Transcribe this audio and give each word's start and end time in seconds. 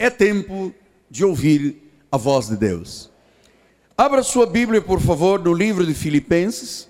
É 0.00 0.08
tempo 0.08 0.74
de 1.10 1.26
ouvir 1.26 1.92
a 2.10 2.16
voz 2.16 2.48
de 2.48 2.56
Deus. 2.56 3.10
Abra 3.94 4.22
sua 4.22 4.46
Bíblia, 4.46 4.80
por 4.80 4.98
favor, 4.98 5.38
no 5.38 5.52
livro 5.52 5.84
de 5.84 5.92
Filipenses, 5.92 6.88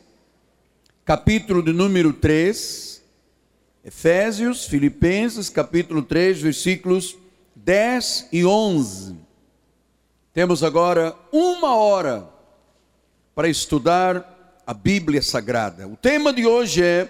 capítulo 1.04 1.60
de 1.60 1.73
número 1.73 2.12
3. 2.12 3.02
Efésios, 3.84 4.65
Filipenses, 4.65 5.50
capítulo 5.50 6.02
3, 6.02 6.41
versículos 6.41 7.18
10 7.57 8.29
e 8.30 8.45
11. 8.45 9.16
Temos 10.32 10.62
agora 10.62 11.12
uma 11.32 11.74
hora 11.74 12.29
para 13.34 13.48
estudar 13.48 14.62
a 14.64 14.72
Bíblia 14.72 15.20
Sagrada. 15.20 15.88
O 15.88 15.96
tema 15.96 16.32
de 16.32 16.46
hoje 16.46 16.84
é 16.84 17.08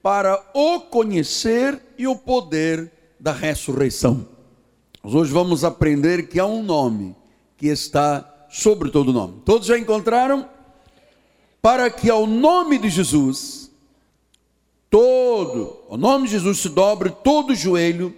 para 0.00 0.40
o 0.54 0.82
conhecer 0.82 1.82
e 1.98 2.06
o 2.06 2.14
poder 2.14 2.92
da 3.18 3.32
ressurreição. 3.32 4.33
Hoje 5.06 5.30
vamos 5.30 5.64
aprender 5.64 6.28
que 6.28 6.40
há 6.40 6.46
um 6.46 6.62
nome 6.62 7.14
que 7.58 7.66
está 7.66 8.46
sobre 8.48 8.90
todo 8.90 9.12
nome. 9.12 9.42
Todos 9.44 9.66
já 9.66 9.78
encontraram? 9.78 10.48
Para 11.60 11.90
que 11.90 12.08
ao 12.08 12.26
nome 12.26 12.78
de 12.78 12.88
Jesus, 12.88 13.70
todo, 14.88 15.82
o 15.90 15.98
nome 15.98 16.24
de 16.24 16.32
Jesus 16.32 16.58
se 16.58 16.70
dobre 16.70 17.10
todo 17.22 17.54
joelho, 17.54 18.16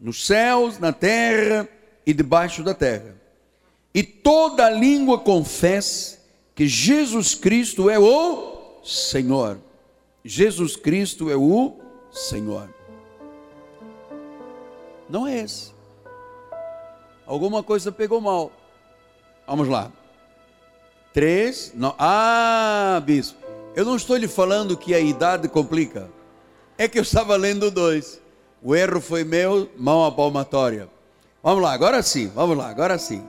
nos 0.00 0.26
céus, 0.26 0.78
na 0.78 0.90
terra 0.90 1.68
e 2.06 2.14
debaixo 2.14 2.62
da 2.62 2.72
terra. 2.72 3.14
E 3.94 4.02
toda 4.02 4.70
língua 4.70 5.18
confesse 5.18 6.18
que 6.54 6.66
Jesus 6.66 7.34
Cristo 7.34 7.90
é 7.90 7.98
o 7.98 8.80
Senhor. 8.82 9.58
Jesus 10.24 10.76
Cristo 10.76 11.30
é 11.30 11.36
o 11.36 11.76
Senhor. 12.10 12.72
Não 15.10 15.26
é 15.26 15.40
esse. 15.40 15.71
Alguma 17.32 17.62
coisa 17.62 17.90
pegou 17.90 18.20
mal. 18.20 18.52
Vamos 19.46 19.66
lá. 19.66 19.90
Três. 21.14 21.72
Não. 21.74 21.94
Ah, 21.98 23.00
bispo. 23.02 23.38
Eu 23.74 23.86
não 23.86 23.96
estou 23.96 24.18
lhe 24.18 24.28
falando 24.28 24.76
que 24.76 24.94
a 24.94 25.00
idade 25.00 25.48
complica. 25.48 26.10
É 26.76 26.86
que 26.86 26.98
eu 26.98 27.02
estava 27.02 27.34
lendo 27.36 27.70
dois. 27.70 28.20
O 28.62 28.76
erro 28.76 29.00
foi 29.00 29.24
meu, 29.24 29.66
mão 29.78 30.04
à 30.04 30.12
palmatória. 30.12 30.90
Vamos 31.42 31.62
lá, 31.62 31.72
agora 31.72 32.02
sim, 32.02 32.30
vamos 32.34 32.54
lá, 32.54 32.68
agora 32.68 32.98
sim. 32.98 33.24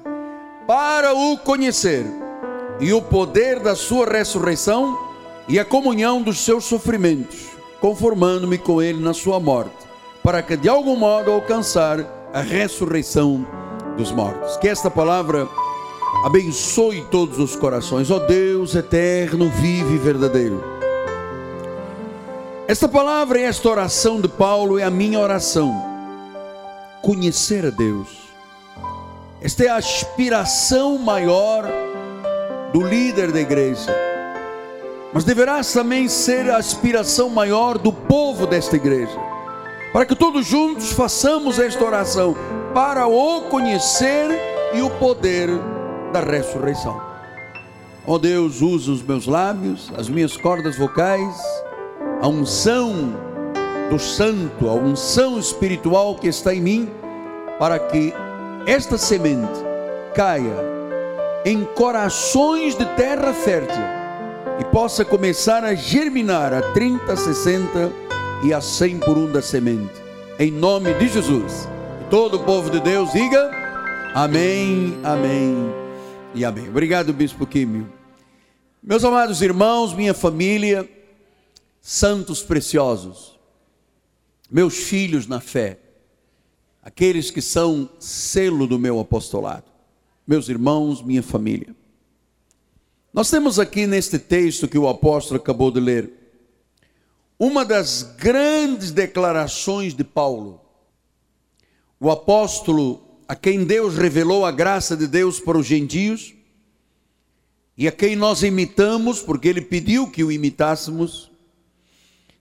Para 0.67 1.15
o 1.15 1.37
conhecer 1.37 2.05
e 2.81 2.91
o 2.91 3.01
poder 3.01 3.61
da 3.61 3.73
sua 3.73 4.05
ressurreição 4.05 4.99
e 5.47 5.57
a 5.57 5.63
comunhão 5.63 6.21
dos 6.21 6.39
seus 6.39 6.65
sofrimentos, 6.65 7.47
conformando-me 7.79 8.57
com 8.57 8.81
ele 8.81 9.01
na 9.01 9.13
sua 9.13 9.39
morte, 9.39 9.87
para 10.21 10.43
que 10.43 10.57
de 10.57 10.67
algum 10.67 10.97
modo 10.97 11.31
alcançar 11.31 12.01
a 12.33 12.41
ressurreição 12.41 13.62
dos 13.97 14.11
mortos. 14.11 14.57
Que 14.57 14.67
esta 14.67 14.89
palavra 14.89 15.47
abençoe 16.25 17.05
todos 17.09 17.39
os 17.39 17.55
corações. 17.55 18.09
Ó 18.11 18.17
oh 18.17 18.19
Deus 18.19 18.75
eterno, 18.75 19.49
vive 19.49 19.95
e 19.95 19.97
verdadeiro. 19.97 20.63
Esta 22.67 22.87
palavra 22.87 23.39
e 23.39 23.43
esta 23.43 23.69
oração 23.69 24.21
de 24.21 24.27
Paulo 24.27 24.79
é 24.79 24.83
a 24.83 24.89
minha 24.89 25.19
oração. 25.19 25.73
Conhecer 27.01 27.65
a 27.65 27.69
Deus. 27.69 28.23
Esta 29.41 29.65
é 29.65 29.67
a 29.67 29.75
aspiração 29.75 30.97
maior 30.97 31.65
do 32.71 32.81
líder 32.81 33.31
da 33.31 33.41
igreja. 33.41 33.93
Mas 35.13 35.25
deverá 35.25 35.61
também 35.63 36.07
ser 36.07 36.49
a 36.49 36.57
aspiração 36.57 37.29
maior 37.29 37.77
do 37.77 37.91
povo 37.91 38.47
desta 38.47 38.77
igreja. 38.77 39.19
Para 39.91 40.05
que 40.05 40.15
todos 40.15 40.45
juntos 40.45 40.91
façamos 40.93 41.59
esta 41.59 41.83
oração 41.83 42.35
para 42.73 43.07
o 43.07 43.41
conhecer 43.49 44.29
e 44.73 44.81
o 44.81 44.89
poder 44.89 45.49
da 46.11 46.21
ressurreição. 46.21 46.99
Ó 48.05 48.13
oh 48.13 48.19
Deus, 48.19 48.61
usa 48.61 48.91
os 48.91 49.03
meus 49.03 49.27
lábios, 49.27 49.91
as 49.95 50.09
minhas 50.09 50.35
cordas 50.35 50.75
vocais, 50.77 51.35
a 52.19 52.27
unção 52.27 53.13
do 53.89 53.99
santo, 53.99 54.67
a 54.67 54.73
unção 54.73 55.37
espiritual 55.37 56.15
que 56.15 56.27
está 56.27 56.53
em 56.53 56.61
mim, 56.61 56.89
para 57.59 57.77
que 57.77 58.13
esta 58.65 58.97
semente 58.97 59.53
caia 60.15 60.55
em 61.45 61.63
corações 61.75 62.75
de 62.75 62.85
terra 62.95 63.33
fértil 63.33 63.83
e 64.59 64.65
possa 64.65 65.05
começar 65.05 65.63
a 65.63 65.75
germinar 65.75 66.53
a 66.53 66.61
30, 66.73 67.15
60 67.15 67.91
e 68.43 68.53
a 68.53 68.59
100 68.59 68.99
por 68.99 69.17
um 69.17 69.31
da 69.31 69.41
semente. 69.41 69.93
Em 70.39 70.51
nome 70.51 70.93
de 70.95 71.07
Jesus. 71.07 71.72
Todo 72.09 72.37
o 72.37 72.43
povo 72.43 72.69
de 72.69 72.79
Deus 72.79 73.11
diga 73.11 73.51
amém, 74.13 74.97
amém 75.03 75.55
e 76.33 76.45
amém. 76.45 76.69
Obrigado, 76.69 77.11
Bispo 77.11 77.45
Químio. 77.45 77.91
Meus 78.81 79.03
amados 79.03 79.41
irmãos, 79.41 79.93
minha 79.93 80.13
família, 80.13 80.89
santos 81.81 82.41
preciosos, 82.43 83.39
meus 84.49 84.75
filhos 84.75 85.27
na 85.27 85.39
fé, 85.39 85.79
aqueles 86.81 87.31
que 87.31 87.41
são 87.41 87.89
selo 87.99 88.67
do 88.67 88.77
meu 88.77 88.99
apostolado 88.99 89.73
meus 90.25 90.47
irmãos, 90.49 91.01
minha 91.01 91.21
família. 91.21 91.75
Nós 93.13 93.29
temos 93.29 93.59
aqui 93.59 93.85
neste 93.85 94.17
texto 94.17 94.67
que 94.67 94.77
o 94.77 94.87
apóstolo 94.87 95.39
acabou 95.39 95.69
de 95.69 95.79
ler, 95.79 96.11
uma 97.37 97.65
das 97.65 98.03
grandes 98.03 98.91
declarações 98.91 99.93
de 99.93 100.03
Paulo. 100.03 100.61
O 102.03 102.11
apóstolo 102.11 103.01
a 103.29 103.33
quem 103.33 103.63
Deus 103.63 103.95
revelou 103.95 104.45
a 104.45 104.51
graça 104.51 104.97
de 104.97 105.07
Deus 105.07 105.39
para 105.39 105.57
os 105.57 105.65
gentios 105.65 106.33
e 107.77 107.87
a 107.87 107.93
quem 107.93 108.13
nós 108.13 108.43
imitamos, 108.43 109.21
porque 109.21 109.47
ele 109.47 109.61
pediu 109.61 110.11
que 110.11 110.21
o 110.21 110.29
imitássemos, 110.29 111.31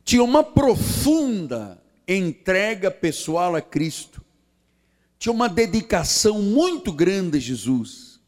tinha 0.04 0.24
uma 0.24 0.42
profunda 0.42 1.80
entrega 2.08 2.90
pessoal 2.90 3.54
a 3.54 3.62
Cristo 3.62 4.20
tinha 5.22 5.32
uma 5.32 5.48
dedicação 5.48 6.42
muito 6.42 6.92
grande 6.92 7.38
a 7.38 7.40
Jesus, 7.40 8.18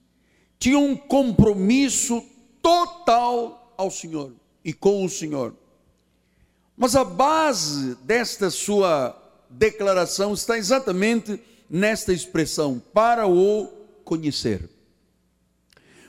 tinha 0.61 0.79
um 0.79 0.95
compromisso 0.95 2.25
total 2.63 3.75
ao 3.77 3.91
Senhor 3.91 4.33
e 4.65 4.73
com 4.73 5.05
o 5.05 5.09
Senhor. 5.09 5.57
Mas 6.77 6.95
a 6.95 7.03
base 7.03 7.97
desta 7.97 8.49
sua 8.49 9.24
declaração 9.59 10.35
está 10.35 10.59
exatamente 10.59 11.41
nesta 11.69 12.13
expressão: 12.13 12.83
para 12.93 13.27
o 13.27 13.67
conhecer. 14.05 14.69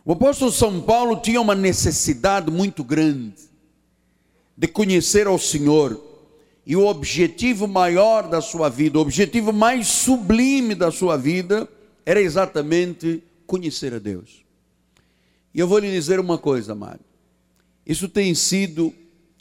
O 0.04 0.12
apóstolo 0.12 0.52
São 0.52 0.82
Paulo 0.82 1.20
tinha 1.20 1.42
uma 1.42 1.56
necessidade 1.56 2.52
muito 2.52 2.84
grande 2.84 3.34
de 4.56 4.68
conhecer 4.68 5.28
ao 5.28 5.40
Senhor 5.40 6.00
e 6.66 6.76
o 6.76 6.86
objetivo 6.86 7.68
maior 7.68 8.28
da 8.28 8.42
sua 8.42 8.70
vida, 8.70 8.98
o 8.98 9.02
objetivo 9.02 9.52
mais 9.52 9.88
sublime 9.88 10.74
da 10.74 10.92
sua 10.92 11.18
vida, 11.18 11.68
era 12.06 12.22
exatamente 12.22 13.24
conhecer 13.46 13.94
a 13.94 14.00
Deus. 14.00 14.44
E 15.54 15.60
eu 15.60 15.68
vou 15.68 15.80
lhe 15.80 15.92
dizer 15.92 16.20
uma 16.20 16.38
coisa, 16.38 16.74
amado. 16.74 17.00
Isso 17.86 18.10
tem 18.10 18.34
sido 18.34 18.94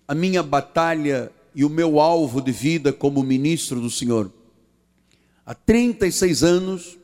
a 0.07 0.15
minha 0.15 0.43
batalha 0.43 1.31
e 1.55 1.65
o 1.65 1.71
meu 1.71 2.01
alvo 2.01 2.41
de 2.41 2.51
vida 2.51 2.93
como 2.93 3.23
ministro 3.23 3.81
do 3.81 3.91
Senhor. 3.91 4.33
Há 5.47 5.55
36 5.55 6.43
anos 6.43 6.99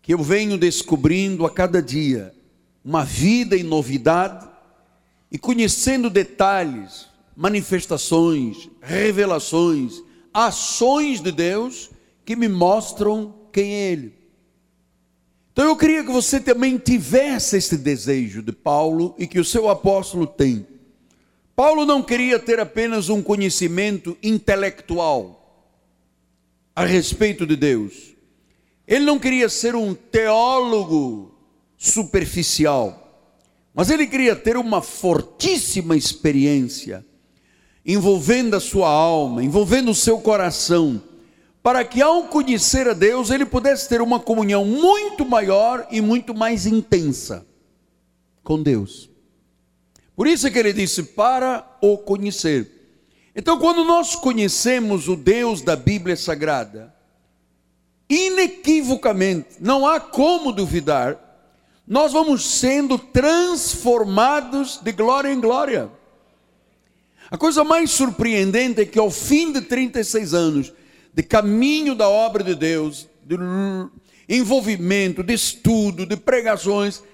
que 0.00 0.14
eu 0.14 0.22
venho 0.22 0.56
descobrindo 0.56 1.44
a 1.44 1.50
cada 1.50 1.82
dia 1.82 2.34
uma 2.84 3.04
vida 3.04 3.56
em 3.56 3.62
novidade 3.62 4.48
e 5.30 5.38
conhecendo 5.38 6.08
detalhes 6.08 7.08
manifestações, 7.36 8.68
revelações, 8.80 10.02
ações 10.32 11.20
de 11.20 11.30
Deus 11.30 11.90
que 12.24 12.36
me 12.36 12.48
mostram 12.48 13.34
quem 13.52 13.74
é 13.74 13.92
Ele. 13.92 14.14
Então 15.52 15.66
eu 15.66 15.76
queria 15.76 16.04
que 16.04 16.12
você 16.12 16.38
também 16.38 16.78
tivesse 16.78 17.56
esse 17.56 17.76
desejo 17.76 18.42
de 18.44 18.52
Paulo 18.52 19.12
e 19.18 19.26
que 19.26 19.40
o 19.40 19.44
seu 19.44 19.68
apóstolo 19.68 20.24
tem. 20.24 20.64
Paulo 21.58 21.84
não 21.84 22.04
queria 22.04 22.38
ter 22.38 22.60
apenas 22.60 23.08
um 23.08 23.20
conhecimento 23.20 24.16
intelectual 24.22 25.74
a 26.72 26.84
respeito 26.84 27.44
de 27.44 27.56
Deus. 27.56 28.14
Ele 28.86 29.04
não 29.04 29.18
queria 29.18 29.48
ser 29.48 29.74
um 29.74 29.92
teólogo 29.92 31.34
superficial, 31.76 33.34
mas 33.74 33.90
ele 33.90 34.06
queria 34.06 34.36
ter 34.36 34.56
uma 34.56 34.80
fortíssima 34.80 35.96
experiência 35.96 37.04
envolvendo 37.84 38.54
a 38.54 38.60
sua 38.60 38.88
alma, 38.88 39.42
envolvendo 39.42 39.90
o 39.90 39.96
seu 39.96 40.20
coração, 40.20 41.02
para 41.60 41.84
que 41.84 42.00
ao 42.00 42.28
conhecer 42.28 42.86
a 42.86 42.94
Deus 42.94 43.32
ele 43.32 43.44
pudesse 43.44 43.88
ter 43.88 44.00
uma 44.00 44.20
comunhão 44.20 44.64
muito 44.64 45.26
maior 45.26 45.88
e 45.90 46.00
muito 46.00 46.32
mais 46.32 46.66
intensa 46.66 47.44
com 48.44 48.62
Deus. 48.62 49.07
Por 50.18 50.26
isso 50.26 50.48
é 50.48 50.50
que 50.50 50.58
ele 50.58 50.72
disse: 50.72 51.04
para 51.04 51.64
o 51.80 51.96
conhecer. 51.96 52.68
Então, 53.36 53.56
quando 53.56 53.84
nós 53.84 54.16
conhecemos 54.16 55.06
o 55.06 55.14
Deus 55.14 55.62
da 55.62 55.76
Bíblia 55.76 56.16
Sagrada, 56.16 56.92
inequivocamente, 58.10 59.50
não 59.60 59.86
há 59.86 60.00
como 60.00 60.50
duvidar, 60.50 61.16
nós 61.86 62.12
vamos 62.12 62.44
sendo 62.44 62.98
transformados 62.98 64.80
de 64.82 64.90
glória 64.90 65.32
em 65.32 65.40
glória. 65.40 65.88
A 67.30 67.38
coisa 67.38 67.62
mais 67.62 67.92
surpreendente 67.92 68.80
é 68.80 68.84
que 68.84 68.98
ao 68.98 69.12
fim 69.12 69.52
de 69.52 69.60
36 69.60 70.34
anos 70.34 70.72
de 71.14 71.22
caminho 71.22 71.94
da 71.94 72.08
obra 72.08 72.42
de 72.42 72.56
Deus, 72.56 73.06
de 73.24 73.36
envolvimento, 74.28 75.22
de 75.22 75.34
estudo, 75.34 76.04
de 76.04 76.16
pregações, 76.16 77.04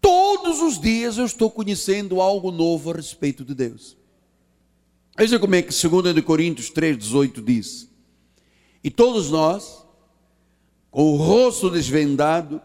todos 0.00 0.60
os 0.60 0.80
dias 0.80 1.18
eu 1.18 1.24
estou 1.24 1.50
conhecendo 1.50 2.20
algo 2.20 2.50
novo 2.50 2.90
a 2.90 2.94
respeito 2.94 3.44
de 3.44 3.54
Deus. 3.54 3.96
Veja 5.16 5.38
como 5.38 5.54
é 5.54 5.62
que 5.62 5.88
2 5.88 6.24
Coríntios 6.24 6.70
3,18 6.70 7.44
diz: 7.44 7.88
E 8.82 8.90
todos 8.90 9.30
nós, 9.30 9.84
com 10.90 11.12
o 11.12 11.16
rosto 11.16 11.68
desvendado, 11.68 12.60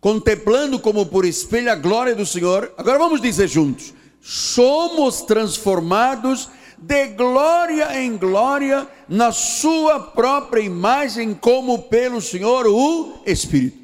contemplando 0.00 0.78
como 0.78 1.06
por 1.06 1.24
espelho 1.24 1.72
a 1.72 1.74
glória 1.74 2.14
do 2.14 2.24
Senhor, 2.24 2.72
agora 2.76 2.98
vamos 2.98 3.20
dizer 3.20 3.48
juntos: 3.48 3.92
somos 4.20 5.22
transformados 5.22 6.48
de 6.78 7.08
glória 7.08 8.00
em 8.00 8.16
glória 8.16 8.88
na 9.08 9.32
sua 9.32 9.98
própria 9.98 10.60
imagem, 10.60 11.34
como 11.34 11.82
pelo 11.84 12.20
Senhor 12.20 12.66
o 12.68 13.20
Espírito. 13.26 13.78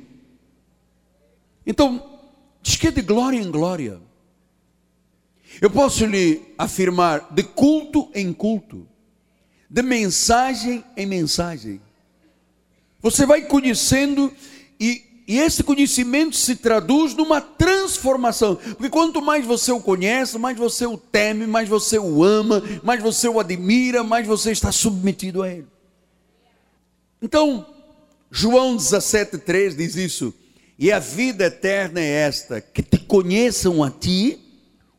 Então, 1.67 2.14
diz 2.65 2.77
que 2.77 2.89
é 2.89 2.91
de 2.91 3.03
glória 3.03 3.39
em 3.39 3.51
glória. 3.51 4.01
Eu 5.61 5.71
posso 5.71 6.07
lhe 6.07 6.43
afirmar 6.57 7.29
de 7.31 7.43
culto 7.43 8.11
em 8.15 8.33
culto, 8.33 8.89
de 9.69 9.83
mensagem 9.83 10.83
em 10.97 11.05
mensagem. 11.05 11.81
Você 13.03 13.27
vai 13.27 13.43
conhecendo 13.43 14.33
e 14.81 15.05
e 15.27 15.39
esse 15.39 15.63
conhecimento 15.63 16.37
se 16.37 16.55
traduz 16.55 17.15
numa 17.15 17.41
transformação, 17.41 18.57
porque 18.57 18.91
quanto 18.91 19.23
mais 19.23 19.47
você 19.47 19.73
o 19.73 19.81
conhece, 19.81 20.39
mais 20.39 20.57
você 20.57 20.85
o 20.85 20.99
teme, 20.99 21.47
mais 21.47 21.67
você 21.67 21.99
o 21.99 22.23
ama, 22.23 22.63
mais 22.83 23.03
você 23.03 23.27
o 23.27 23.41
admira, 23.41 24.05
mais 24.05 24.27
você 24.27 24.53
está 24.53 24.71
submetido 24.71 25.43
a 25.43 25.51
ele. 25.51 25.67
Então, 27.23 27.67
João 28.31 28.77
17,3 28.77 29.75
diz 29.75 29.97
isso, 29.97 30.35
e 30.79 30.91
a 30.91 30.99
vida 30.99 31.45
eterna 31.45 32.01
é 32.01 32.09
esta: 32.09 32.61
que 32.61 32.83
te 32.83 32.99
conheçam 32.99 33.83
a 33.83 33.91
ti, 33.91 34.39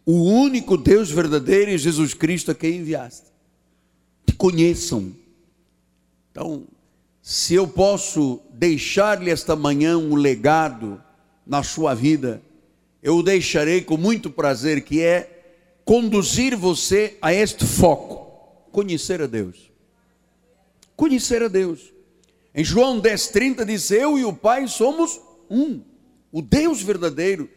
o 0.06 0.24
único 0.24 0.77
Deus 0.77 1.12
verdadeiro 1.12 1.72
e 1.72 1.77
Jesus 1.77 2.13
Cristo 2.13 2.51
a 2.51 2.56
quem 2.56 2.77
enviaste. 2.77 3.27
Te 4.25 4.33
conheçam. 4.33 5.13
Então, 6.31 6.63
se 7.22 7.56
eu 7.56 7.68
posso 7.68 8.39
deixar-lhe 8.54 9.30
esta 9.30 9.56
manhã 9.56 9.98
um 9.98 10.16
legado 10.16 11.01
na 11.45 11.63
sua 11.63 11.94
vida, 11.94 12.42
eu 13.01 13.18
o 13.18 13.24
deixarei 13.24 13.81
com 13.81 13.98
muito 13.98 14.30
prazer, 14.30 14.81
que 14.81 15.01
é 15.01 15.36
conduzir 15.83 16.56
você 16.56 17.18
a 17.21 17.33
este 17.33 17.66
foco: 17.66 18.69
conhecer 18.71 19.21
a 19.21 19.28
Deus. 19.28 19.71
Conhecer 20.95 21.44
a 21.44 21.50
Deus. 21.50 21.94
Em 22.54 22.63
João 22.63 23.01
10,30 23.01 23.66
diz: 23.66 23.92
Eu 23.92 24.18
e 24.18 24.24
o 24.24 24.31
Pai 24.31 24.68
somos 24.68 25.19
um. 25.50 25.81
O 26.31 26.42
Deus 26.42 26.81
verdadeiro, 26.81 27.50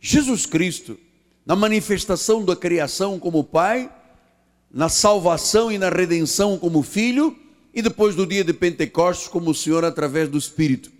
Jesus 0.00 0.46
Cristo, 0.46 0.98
na 1.44 1.56
manifestação 1.56 2.44
da 2.44 2.56
criação 2.56 3.18
como 3.18 3.44
Pai, 3.44 3.90
na 4.70 4.88
salvação 4.88 5.70
e 5.70 5.78
na 5.78 5.90
redenção 5.90 6.58
como 6.58 6.82
Filho 6.82 7.36
e 7.74 7.82
depois 7.82 8.14
do 8.14 8.26
dia 8.26 8.44
de 8.44 8.52
Pentecostes, 8.52 9.28
como 9.28 9.50
o 9.50 9.54
Senhor 9.54 9.84
através 9.84 10.28
do 10.28 10.38
Espírito. 10.38 10.90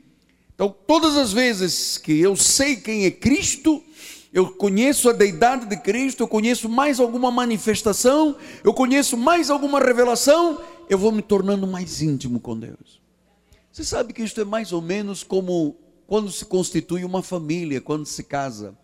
Então, 0.55 0.75
todas 0.87 1.17
as 1.17 1.33
vezes 1.33 1.99
que 1.99 2.21
eu 2.21 2.37
sei 2.37 2.77
quem 2.77 3.05
é 3.05 3.11
Cristo, 3.11 3.83
eu 4.33 4.51
conheço 4.55 5.11
a 5.11 5.13
deidade 5.13 5.67
de 5.67 5.77
Cristo, 5.77 6.23
eu 6.23 6.29
conheço 6.29 6.69
mais 6.69 7.01
alguma 7.01 7.31
manifestação, 7.31 8.37
eu 8.65 8.73
conheço 8.73 9.17
mais 9.17 9.51
alguma 9.51 9.81
revelação, 9.81 10.61
eu 10.89 10.99
vou 10.99 11.13
me 11.13 11.23
tornando 11.23 11.67
mais 11.67 12.01
íntimo 12.01 12.41
com 12.41 12.59
Deus. 12.59 13.01
Você 13.71 13.85
sabe 13.85 14.13
que 14.13 14.23
isto 14.23 14.41
é 14.41 14.45
mais 14.45 14.73
ou 14.73 14.81
menos 14.81 15.23
como 15.23 15.77
quando 16.13 16.31
se 16.31 16.45
constitui 16.45 17.07
uma 17.07 17.23
família, 17.23 17.81
quando 17.81 18.05
se 18.05 18.23
casa. 18.23 18.77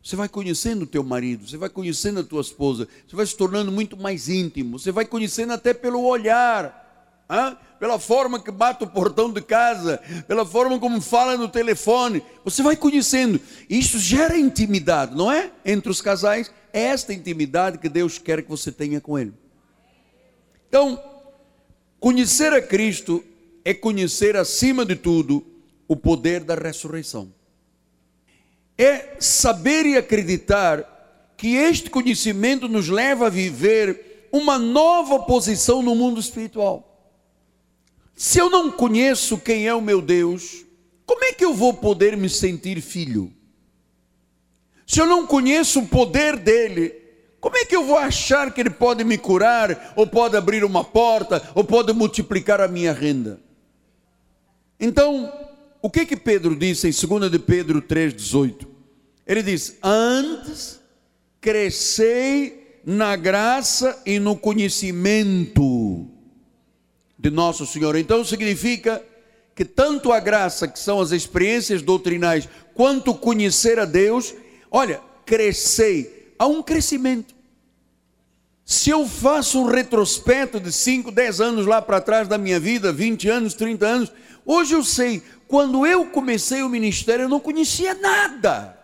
Você 0.00 0.14
vai 0.14 0.28
conhecendo 0.28 0.82
o 0.82 0.86
teu 0.86 1.02
marido, 1.02 1.44
você 1.44 1.56
vai 1.56 1.68
conhecendo 1.68 2.20
a 2.20 2.22
tua 2.22 2.40
esposa, 2.40 2.86
você 3.04 3.16
vai 3.16 3.26
se 3.26 3.36
tornando 3.36 3.72
muito 3.72 3.96
mais 3.96 4.28
íntimo, 4.28 4.78
você 4.78 4.92
vai 4.92 5.04
conhecendo 5.04 5.52
até 5.52 5.74
pelo 5.74 6.04
olhar, 6.04 7.26
hein? 7.28 7.56
pela 7.80 7.98
forma 7.98 8.38
que 8.38 8.52
bate 8.52 8.84
o 8.84 8.86
portão 8.86 9.32
de 9.32 9.42
casa, 9.42 10.00
pela 10.28 10.46
forma 10.46 10.78
como 10.78 11.00
fala 11.00 11.36
no 11.36 11.48
telefone, 11.48 12.22
você 12.44 12.62
vai 12.62 12.76
conhecendo. 12.76 13.40
Isso 13.68 13.98
gera 13.98 14.38
intimidade, 14.38 15.16
não 15.16 15.32
é? 15.32 15.50
Entre 15.64 15.90
os 15.90 16.00
casais, 16.00 16.48
é 16.72 16.80
esta 16.80 17.12
intimidade 17.12 17.78
que 17.78 17.88
Deus 17.88 18.18
quer 18.18 18.40
que 18.44 18.48
você 18.48 18.70
tenha 18.70 19.00
com 19.00 19.18
Ele. 19.18 19.34
Então, 20.68 21.02
conhecer 21.98 22.52
a 22.52 22.62
Cristo 22.62 23.24
é 23.64 23.74
conhecer 23.74 24.36
acima 24.36 24.86
de 24.86 24.94
tudo 24.94 25.49
o 25.90 25.96
poder 25.96 26.44
da 26.44 26.54
ressurreição 26.54 27.34
é 28.78 29.16
saber 29.18 29.84
e 29.86 29.96
acreditar 29.96 31.34
que 31.36 31.56
este 31.56 31.90
conhecimento 31.90 32.68
nos 32.68 32.88
leva 32.88 33.26
a 33.26 33.28
viver 33.28 34.28
uma 34.30 34.56
nova 34.56 35.18
posição 35.18 35.82
no 35.82 35.96
mundo 35.96 36.20
espiritual. 36.20 37.12
Se 38.14 38.38
eu 38.38 38.48
não 38.48 38.70
conheço 38.70 39.36
quem 39.36 39.66
é 39.66 39.74
o 39.74 39.82
meu 39.82 40.00
Deus, 40.00 40.64
como 41.04 41.24
é 41.24 41.32
que 41.32 41.44
eu 41.44 41.52
vou 41.52 41.74
poder 41.74 42.16
me 42.16 42.28
sentir 42.28 42.80
filho? 42.80 43.32
Se 44.86 45.00
eu 45.00 45.06
não 45.06 45.26
conheço 45.26 45.80
o 45.80 45.88
poder 45.88 46.36
dele, 46.36 46.94
como 47.40 47.56
é 47.56 47.64
que 47.64 47.74
eu 47.74 47.84
vou 47.84 47.98
achar 47.98 48.54
que 48.54 48.60
ele 48.60 48.70
pode 48.70 49.02
me 49.02 49.18
curar, 49.18 49.92
ou 49.96 50.06
pode 50.06 50.36
abrir 50.36 50.62
uma 50.62 50.84
porta, 50.84 51.42
ou 51.52 51.64
pode 51.64 51.92
multiplicar 51.92 52.60
a 52.60 52.68
minha 52.68 52.92
renda? 52.92 53.40
Então, 54.78 55.49
o 55.82 55.88
que 55.90 56.04
que 56.04 56.16
Pedro 56.16 56.54
disse 56.54 56.88
em 56.88 56.90
2 56.90 57.30
de 57.30 57.38
Pedro 57.38 57.80
3,18? 57.80 58.66
Ele 59.26 59.42
diz: 59.42 59.76
Antes 59.82 60.80
crescei 61.40 62.80
na 62.84 63.16
graça 63.16 64.00
e 64.04 64.18
no 64.18 64.36
conhecimento 64.36 66.06
de 67.18 67.30
nosso 67.30 67.66
Senhor. 67.66 67.96
Então 67.96 68.24
significa 68.24 69.02
que 69.54 69.64
tanto 69.64 70.12
a 70.12 70.20
graça, 70.20 70.66
que 70.66 70.78
são 70.78 71.00
as 71.00 71.12
experiências 71.12 71.82
doutrinais, 71.82 72.48
quanto 72.74 73.14
conhecer 73.14 73.78
a 73.78 73.84
Deus, 73.84 74.34
olha, 74.70 75.00
crescei, 75.26 76.34
há 76.38 76.46
um 76.46 76.62
crescimento. 76.62 77.34
Se 78.64 78.88
eu 78.88 79.06
faço 79.06 79.60
um 79.60 79.66
retrospecto 79.66 80.60
de 80.60 80.70
5, 80.70 81.10
10 81.10 81.40
anos 81.40 81.66
lá 81.66 81.82
para 81.82 82.00
trás 82.00 82.28
da 82.28 82.38
minha 82.38 82.60
vida, 82.60 82.92
20 82.92 83.28
anos, 83.28 83.54
30 83.54 83.86
anos, 83.86 84.12
hoje 84.52 84.74
eu 84.74 84.82
sei, 84.82 85.22
quando 85.46 85.86
eu 85.86 86.06
comecei 86.06 86.62
o 86.62 86.68
ministério, 86.68 87.24
eu 87.24 87.28
não 87.28 87.40
conhecia 87.40 87.94
nada. 87.94 88.78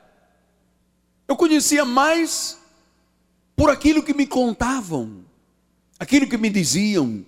Eu 1.29 1.37
conhecia 1.37 1.85
mais 1.85 2.59
por 3.55 3.71
aquilo 3.71 4.03
que 4.03 4.15
me 4.15 4.27
contavam, 4.27 5.25
aquilo 5.99 6.29
que 6.29 6.37
me 6.37 6.51
diziam. 6.51 7.25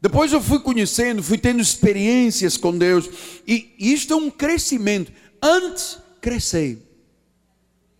Depois 0.00 0.32
eu 0.32 0.40
fui 0.40 0.60
conhecendo, 0.60 1.22
fui 1.22 1.38
tendo 1.38 1.60
experiências 1.60 2.56
com 2.56 2.76
Deus, 2.76 3.08
e 3.46 3.74
isto 3.78 4.14
é 4.14 4.16
um 4.16 4.30
crescimento. 4.30 5.12
Antes, 5.40 5.98
crescei 6.20 6.82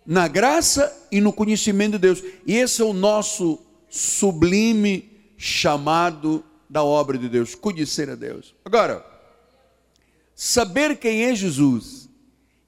na 0.05 0.27
graça 0.27 0.93
e 1.13 1.21
no 1.21 1.33
conhecimento 1.33 1.93
de 1.93 1.99
Deus, 1.99 2.23
e 2.47 2.57
esse 2.57 2.83
é 2.83 2.85
o 2.85 2.93
nosso 2.93 3.61
sublime 3.89 5.11
chamado 5.37 6.45
da 6.69 6.83
obra 6.83 7.19
de 7.19 7.29
Deus, 7.29 7.55
conhecer 7.55 8.09
a 8.09 8.15
Deus. 8.15 8.55
Agora, 8.65 9.12
saber 10.45 10.97
quem 10.97 11.23
é 11.23 11.37
Jesus 11.37 12.09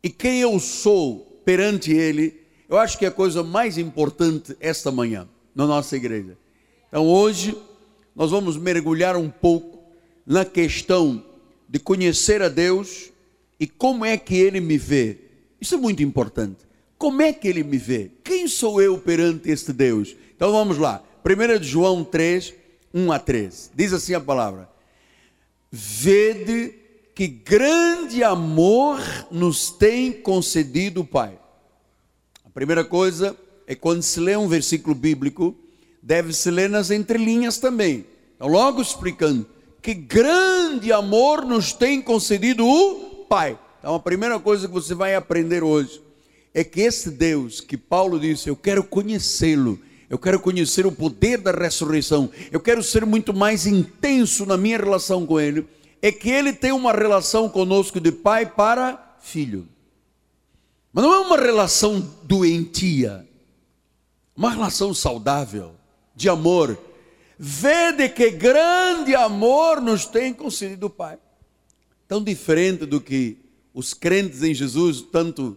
e 0.01 0.09
quem 0.09 0.41
eu 0.41 0.61
sou 0.61 1.43
perante 1.45 1.93
Ele, 1.93 2.41
eu 2.69 2.79
acho 2.79 2.97
que 2.97 3.05
é 3.05 3.09
a 3.09 3.11
coisa 3.11 3.43
mais 3.43 3.77
importante 3.77 4.57
esta 4.61 4.93
manhã, 4.93 5.29
na 5.53 5.67
nossa 5.67 5.97
igreja. 5.97 6.39
Então 6.87 7.05
hoje, 7.05 7.61
nós 8.15 8.31
vamos 8.31 8.57
mergulhar 8.57 9.17
um 9.17 9.29
pouco 9.29 9.93
na 10.25 10.45
questão 10.45 11.25
de 11.69 11.81
conhecer 11.81 12.43
a 12.43 12.49
Deus 12.49 13.11
e 13.59 13.67
como 13.67 14.05
é 14.05 14.17
que 14.17 14.37
Ele 14.37 14.61
me 14.61 14.79
vê. 14.79 15.19
Isso 15.61 15.75
é 15.75 15.79
muito 15.79 16.01
importante. 16.01 16.59
Como 16.97 17.23
é 17.23 17.33
que 17.33 17.49
Ele 17.49 17.65
me 17.65 17.77
vê? 17.77 18.13
Quem 18.23 18.47
sou 18.47 18.81
eu 18.81 18.99
perante 18.99 19.51
este 19.51 19.73
Deus? 19.73 20.15
Então 20.37 20.53
vamos 20.53 20.79
lá. 20.79 21.03
1 21.25 21.61
João 21.65 22.05
3, 22.05 22.55
1 22.95 23.11
a 23.11 23.19
3. 23.19 23.73
Diz 23.75 23.93
assim 23.93 24.15
a 24.15 24.21
palavra: 24.21 24.71
Vede 25.73 26.84
que 27.15 27.29
grande 27.29 28.25
amor 28.25 28.99
nos 29.31 29.71
tem 29.71 30.13
concedido 30.13 31.03
o 31.03 31.07
Pai. 31.07 31.39
A 32.45 32.51
primeira 32.51 32.85
coisa 32.85 33.37
é 33.67 33.75
quando 33.75 34.03
se 34.03 34.19
lê 34.19 34.37
um 34.37 34.49
versículo 34.49 34.95
bíblico, 34.95 35.55
deve-se 36.03 36.51
ler 36.51 36.69
nas 36.69 36.91
entrelinhas 36.91 37.59
também. 37.59 38.05
Então, 38.35 38.49
logo 38.49 38.83
explicando 38.83 39.47
que 39.81 39.95
grande 39.95 40.93
amor 40.93 41.45
nos 41.45 41.73
tem 41.73 42.03
concedido 42.03 42.67
o 42.67 43.25
Pai. 43.29 43.59
Então, 43.79 43.95
a 43.95 44.01
primeira 44.01 44.41
coisa 44.41 44.67
que 44.67 44.75
você 44.75 44.95
vai 44.95 45.15
aprender 45.15 45.63
hoje 45.63 46.03
é 46.53 46.65
que 46.65 46.81
esse 46.81 47.11
Deus 47.11 47.61
que 47.61 47.77
Paulo 47.77 48.19
disse, 48.19 48.49
eu 48.49 48.57
quero 48.57 48.83
conhecê-lo, 48.83 49.79
eu 50.11 50.19
quero 50.19 50.41
conhecer 50.41 50.85
o 50.87 50.93
poder 50.93 51.39
da 51.39 51.53
ressurreição, 51.53 52.31
eu 52.51 52.61
quero 52.61 52.83
ser 52.83 53.07
muito 53.07 53.33
mais 53.33 53.67
intenso 53.67 54.47
na 54.47 54.57
minha 54.57 54.79
relação 54.79 55.27
com 55.27 55.39
Ele, 55.39 55.67
é 56.07 56.13
que 56.13 56.29
Ele 56.29 56.53
tem 56.53 56.71
uma 56.71 56.93
relação 56.93 57.49
conosco 57.49 57.99
de 57.99 58.13
pai 58.13 58.45
para 58.45 59.17
filho. 59.21 59.67
Mas 60.93 61.03
não 61.03 61.15
é 61.15 61.19
uma 61.21 61.39
relação 61.39 61.99
doentia, 62.25 63.27
uma 64.37 64.51
relação 64.51 64.93
saudável, 64.93 65.73
de 66.15 66.29
amor. 66.29 66.79
Vede 67.39 68.11
que 68.11 68.31
grande 68.33 69.15
amor 69.15 69.81
nos 69.81 70.05
tem 70.05 70.35
concedido 70.35 70.89
o 70.89 70.91
Pai. 70.91 71.17
Tão 72.07 72.23
diferente 72.23 72.85
do 72.85 73.01
que 73.01 73.39
os 73.73 73.95
crentes 73.95 74.43
em 74.43 74.53
Jesus 74.53 75.01
tanto 75.01 75.57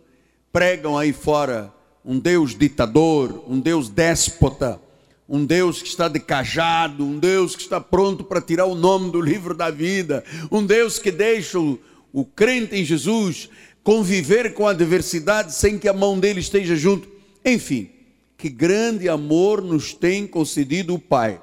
pregam 0.49 0.97
aí 0.97 1.11
fora, 1.11 1.73
um 2.05 2.17
Deus 2.17 2.57
ditador, 2.57 3.43
um 3.49 3.59
Deus 3.59 3.89
déspota, 3.89 4.79
um 5.27 5.45
Deus 5.45 5.81
que 5.81 5.89
está 5.89 6.07
de 6.07 6.19
cajado, 6.19 7.03
um 7.03 7.19
Deus 7.19 7.55
que 7.55 7.61
está 7.61 7.81
pronto 7.81 8.23
para 8.23 8.41
tirar 8.41 8.65
o 8.65 8.75
nome 8.75 9.11
do 9.11 9.19
livro 9.19 9.53
da 9.53 9.69
vida, 9.69 10.23
um 10.51 10.65
Deus 10.65 10.97
que 10.99 11.11
deixa 11.11 11.59
o, 11.59 11.79
o 12.13 12.23
crente 12.23 12.75
em 12.75 12.85
Jesus 12.85 13.49
conviver 13.83 14.53
com 14.53 14.67
a 14.67 14.71
adversidade 14.71 15.53
sem 15.53 15.77
que 15.77 15.87
a 15.87 15.93
mão 15.93 16.19
dele 16.19 16.39
esteja 16.39 16.75
junto. 16.75 17.09
Enfim, 17.43 17.89
que 18.37 18.49
grande 18.49 19.09
amor 19.09 19.61
nos 19.61 19.93
tem 19.93 20.27
concedido 20.27 20.93
o 20.93 20.99
Pai. 20.99 21.41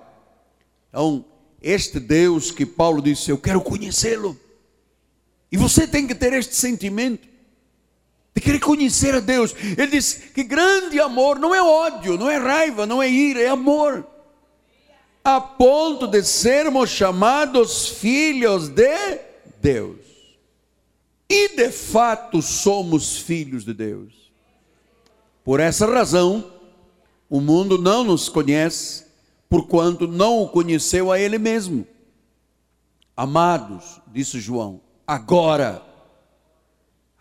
Então, 0.89 1.25
este 1.61 1.99
Deus 1.99 2.51
que 2.51 2.65
Paulo 2.67 3.03
disse, 3.03 3.31
eu 3.31 3.39
quero 3.39 3.61
conhecê-lo. 3.61 4.39
E 5.51 5.57
você 5.57 5.87
tem 5.87 6.07
que 6.07 6.15
ter 6.15 6.33
este 6.33 6.55
sentimento 6.55 7.34
de 8.35 8.41
querer 8.41 8.59
conhecer 8.59 9.15
a 9.15 9.21
Deus. 9.21 9.55
Ele 9.55 9.87
diz 9.87 10.15
que 10.35 10.43
grande 10.43 11.01
amor 11.01 11.39
não 11.39 11.55
é 11.55 11.63
ódio, 11.63 12.19
não 12.19 12.29
é 12.29 12.37
raiva, 12.37 12.85
não 12.85 13.03
é 13.03 13.09
ira, 13.09 13.41
é 13.41 13.49
amor. 13.49 14.05
A 15.23 15.41
ponto 15.41 16.07
de 16.07 16.23
sermos 16.23 16.91
chamados 16.91 17.89
filhos 17.89 18.69
de 18.69 19.21
Deus. 19.63 19.99
E 21.29 21.57
de 21.57 21.71
fato 21.71 22.43
somos 22.43 23.17
filhos 23.17 23.65
de 23.65 23.73
Deus. 23.73 24.13
Por 25.45 25.61
essa 25.61 25.87
razão, 25.87 26.53
o 27.31 27.41
mundo 27.41 27.79
não 27.79 28.03
nos 28.03 28.29
conhece, 28.29 29.07
porquanto 29.49 30.07
não 30.07 30.43
o 30.43 30.49
conheceu 30.49 31.13
a 31.13 31.19
Ele 31.19 31.39
mesmo. 31.39 31.87
Amados, 33.17 34.01
disse 34.09 34.41
João, 34.41 34.81
agora, 35.07 35.83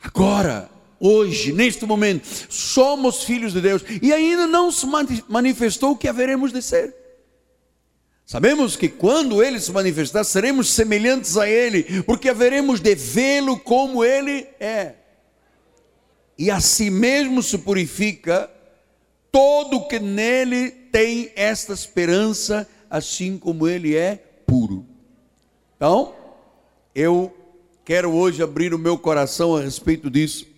agora, 0.02 0.70
hoje, 1.04 1.52
neste 1.52 1.86
momento, 1.86 2.26
somos 2.50 3.24
filhos 3.24 3.52
de 3.52 3.60
Deus 3.60 3.84
e 4.02 4.14
ainda 4.14 4.48
não 4.48 4.72
se 4.72 4.88
manifestou 5.28 5.92
o 5.92 5.98
que 5.98 6.08
haveremos 6.08 6.54
de 6.54 6.62
ser. 6.62 6.96
Sabemos 8.26 8.78
que 8.78 8.88
quando 8.88 9.44
ele 9.44 9.60
se 9.60 9.70
manifestar, 9.74 10.24
seremos 10.24 10.70
semelhantes 10.70 11.36
a 11.36 11.48
ele, 11.48 12.02
porque 12.04 12.30
haveremos 12.30 12.80
de 12.80 12.96
vê-lo 12.96 13.60
como 13.60 14.06
ele 14.06 14.48
é. 14.62 14.94
E 16.38 16.50
a 16.50 16.62
si 16.62 16.90
mesmo 16.90 17.44
se 17.44 17.58
purifica 17.58 18.50
todo 19.30 19.88
que 19.90 20.00
nele 20.00 20.72
tem 20.72 21.32
esta 21.36 21.74
esperança, 21.74 22.66
assim 22.90 23.38
como 23.38 23.68
ele 23.68 23.94
é 23.94 24.16
puro. 24.48 24.86
Então, 25.76 26.16
eu 26.96 27.36
quero 27.84 28.14
hoje 28.14 28.42
abrir 28.42 28.74
o 28.74 28.80
meu 28.80 28.98
coração 28.98 29.54
a 29.54 29.62
respeito 29.62 30.10
disso, 30.10 30.53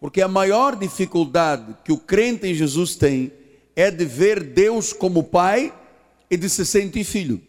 porque 0.00 0.22
a 0.22 0.28
maior 0.28 0.74
dificuldade 0.74 1.76
que 1.84 1.92
o 1.92 1.98
crente 1.98 2.46
em 2.46 2.54
Jesus 2.54 2.96
tem 2.96 3.30
é 3.76 3.90
de 3.90 4.06
ver 4.06 4.42
Deus 4.42 4.94
como 4.94 5.22
Pai 5.22 5.72
e 6.30 6.36
de 6.38 6.48
se 6.48 6.64
sentir 6.64 7.04
filho. 7.04 7.40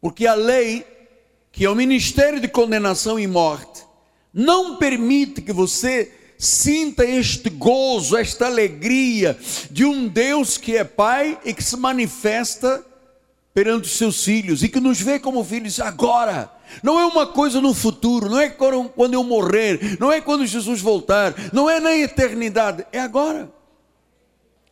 Porque 0.00 0.26
a 0.26 0.34
lei, 0.34 0.86
que 1.50 1.64
é 1.64 1.70
o 1.70 1.74
ministério 1.74 2.40
de 2.40 2.46
condenação 2.46 3.18
e 3.18 3.26
morte, 3.26 3.84
não 4.32 4.76
permite 4.76 5.42
que 5.42 5.52
você 5.52 6.12
sinta 6.38 7.04
este 7.04 7.50
gozo, 7.50 8.16
esta 8.16 8.46
alegria 8.46 9.36
de 9.70 9.84
um 9.84 10.06
Deus 10.06 10.56
que 10.56 10.76
é 10.76 10.84
Pai 10.84 11.38
e 11.44 11.52
que 11.52 11.64
se 11.64 11.76
manifesta 11.76 12.84
perante 13.56 13.86
os 13.86 13.96
seus 13.96 14.22
filhos 14.22 14.62
e 14.62 14.68
que 14.68 14.78
nos 14.78 15.00
vê 15.00 15.18
como 15.18 15.42
filhos 15.42 15.80
agora. 15.80 16.52
Não 16.82 17.00
é 17.00 17.06
uma 17.06 17.26
coisa 17.26 17.58
no 17.58 17.72
futuro, 17.72 18.28
não 18.28 18.38
é 18.38 18.50
quando 18.50 19.14
eu 19.14 19.24
morrer, 19.24 19.96
não 19.98 20.12
é 20.12 20.20
quando 20.20 20.44
Jesus 20.44 20.82
voltar, 20.82 21.34
não 21.54 21.70
é 21.70 21.80
na 21.80 21.96
eternidade, 21.96 22.86
é 22.92 23.00
agora. 23.00 23.50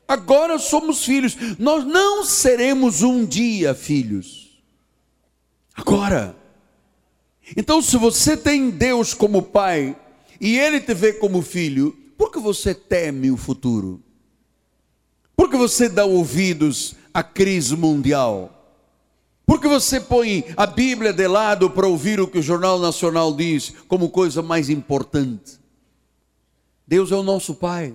Agora 0.06 0.58
somos 0.58 1.02
filhos, 1.02 1.34
nós 1.58 1.82
não 1.82 2.26
seremos 2.26 3.00
um 3.00 3.24
dia 3.24 3.74
filhos. 3.74 4.62
Agora. 5.74 6.36
Então, 7.56 7.80
se 7.80 7.96
você 7.96 8.36
tem 8.36 8.68
Deus 8.68 9.14
como 9.14 9.40
Pai 9.40 9.96
e 10.38 10.58
Ele 10.58 10.78
te 10.78 10.92
vê 10.92 11.14
como 11.14 11.40
filho, 11.40 11.96
por 12.18 12.30
que 12.30 12.38
você 12.38 12.74
teme 12.74 13.30
o 13.30 13.38
futuro? 13.38 14.02
Por 15.34 15.48
que 15.48 15.56
você 15.56 15.88
dá 15.88 16.04
ouvidos 16.04 16.96
à 17.14 17.22
crise 17.22 17.74
mundial? 17.74 18.53
Porque 19.46 19.68
você 19.68 20.00
põe 20.00 20.44
a 20.56 20.66
Bíblia 20.66 21.12
de 21.12 21.26
lado 21.26 21.70
para 21.70 21.86
ouvir 21.86 22.20
o 22.20 22.26
que 22.26 22.38
o 22.38 22.42
Jornal 22.42 22.78
Nacional 22.78 23.34
diz 23.34 23.74
como 23.86 24.08
coisa 24.08 24.42
mais 24.42 24.70
importante. 24.70 25.58
Deus 26.86 27.12
é 27.12 27.16
o 27.16 27.22
nosso 27.22 27.54
Pai. 27.54 27.94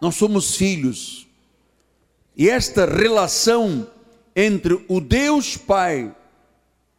Nós 0.00 0.14
somos 0.14 0.54
filhos. 0.56 1.26
E 2.36 2.48
esta 2.48 2.86
relação 2.86 3.86
entre 4.34 4.84
o 4.88 5.00
Deus 5.00 5.56
Pai 5.56 6.14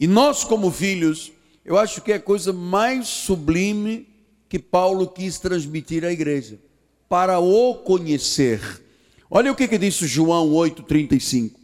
e 0.02 0.08
nós, 0.08 0.44
como 0.44 0.72
filhos, 0.72 1.32
eu 1.64 1.78
acho 1.78 2.02
que 2.02 2.12
é 2.12 2.16
a 2.16 2.20
coisa 2.20 2.52
mais 2.52 3.08
sublime 3.08 4.08
que 4.50 4.58
Paulo 4.58 5.08
quis 5.08 5.38
transmitir 5.38 6.04
à 6.04 6.12
igreja, 6.12 6.60
para 7.08 7.38
o 7.38 7.76
conhecer. 7.76 8.60
Olha 9.30 9.52
o 9.52 9.56
que, 9.56 9.68
que 9.68 9.78
disse 9.78 10.08
João 10.08 10.50
8,35. 10.54 11.61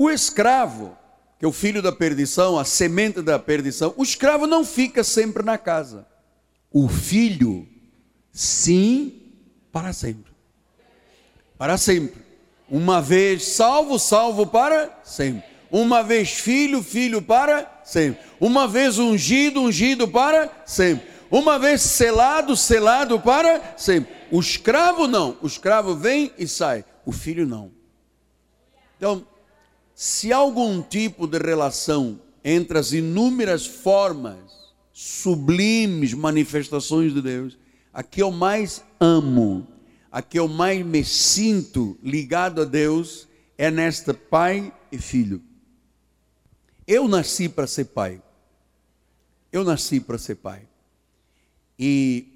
O 0.00 0.08
escravo, 0.08 0.96
que 1.38 1.44
é 1.44 1.48
o 1.48 1.52
filho 1.52 1.82
da 1.82 1.92
perdição, 1.92 2.58
a 2.58 2.64
semente 2.64 3.20
da 3.20 3.38
perdição, 3.38 3.92
o 3.98 4.02
escravo 4.02 4.46
não 4.46 4.64
fica 4.64 5.04
sempre 5.04 5.42
na 5.42 5.58
casa. 5.58 6.06
O 6.72 6.88
filho, 6.88 7.68
sim, 8.32 9.20
para 9.70 9.92
sempre. 9.92 10.32
Para 11.58 11.76
sempre. 11.76 12.22
Uma 12.66 13.02
vez 13.02 13.44
salvo, 13.48 13.98
salvo 13.98 14.46
para 14.46 14.90
sempre. 15.04 15.44
Uma 15.70 16.02
vez 16.02 16.30
filho, 16.30 16.82
filho 16.82 17.20
para 17.20 17.82
sempre. 17.84 18.22
Uma 18.40 18.66
vez 18.66 18.98
ungido, 18.98 19.60
ungido 19.60 20.08
para 20.08 20.50
sempre. 20.64 21.06
Uma 21.30 21.58
vez 21.58 21.82
selado, 21.82 22.56
selado 22.56 23.20
para 23.20 23.74
sempre. 23.76 24.10
O 24.30 24.40
escravo 24.40 25.06
não. 25.06 25.36
O 25.42 25.46
escravo 25.46 25.94
vem 25.94 26.32
e 26.38 26.48
sai. 26.48 26.86
O 27.04 27.12
filho 27.12 27.46
não. 27.46 27.70
Então, 28.96 29.26
se 30.02 30.32
algum 30.32 30.80
tipo 30.80 31.26
de 31.26 31.36
relação 31.36 32.18
entre 32.42 32.78
as 32.78 32.94
inúmeras 32.94 33.66
formas, 33.66 34.38
sublimes 34.94 36.14
manifestações 36.14 37.12
de 37.12 37.20
Deus, 37.20 37.58
a 37.92 38.02
que 38.02 38.22
eu 38.22 38.30
mais 38.30 38.82
amo, 38.98 39.68
a 40.10 40.22
que 40.22 40.38
eu 40.38 40.48
mais 40.48 40.82
me 40.86 41.04
sinto 41.04 41.98
ligado 42.02 42.62
a 42.62 42.64
Deus, 42.64 43.28
é 43.58 43.70
nesta 43.70 44.14
pai 44.14 44.72
e 44.90 44.96
filho. 44.96 45.42
Eu 46.86 47.06
nasci 47.06 47.46
para 47.46 47.66
ser 47.66 47.84
pai. 47.84 48.22
Eu 49.52 49.64
nasci 49.64 50.00
para 50.00 50.16
ser 50.16 50.36
pai. 50.36 50.66
E 51.78 52.26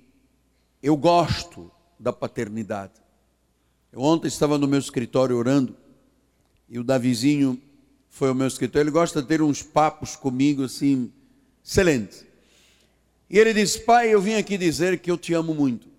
eu 0.82 0.98
gosto 0.98 1.70
da 1.98 2.12
paternidade. 2.12 2.92
Eu 3.90 4.02
ontem 4.02 4.28
estava 4.28 4.58
no 4.58 4.68
meu 4.68 4.78
escritório 4.78 5.34
orando 5.34 5.74
e 6.68 6.78
o 6.78 6.84
Davizinho 6.84 7.60
foi 8.08 8.28
ao 8.28 8.34
meu 8.34 8.46
escritório. 8.46 8.84
Ele 8.84 8.90
gosta 8.90 9.20
de 9.20 9.28
ter 9.28 9.42
uns 9.42 9.62
papos 9.62 10.16
comigo 10.16 10.64
assim, 10.64 11.12
excelentes. 11.64 12.24
E 13.28 13.38
ele 13.38 13.52
disse: 13.52 13.80
Pai, 13.80 14.08
eu 14.08 14.20
vim 14.20 14.34
aqui 14.34 14.56
dizer 14.56 14.98
que 14.98 15.10
eu 15.10 15.18
te 15.18 15.34
amo 15.34 15.54
muito 15.54 15.94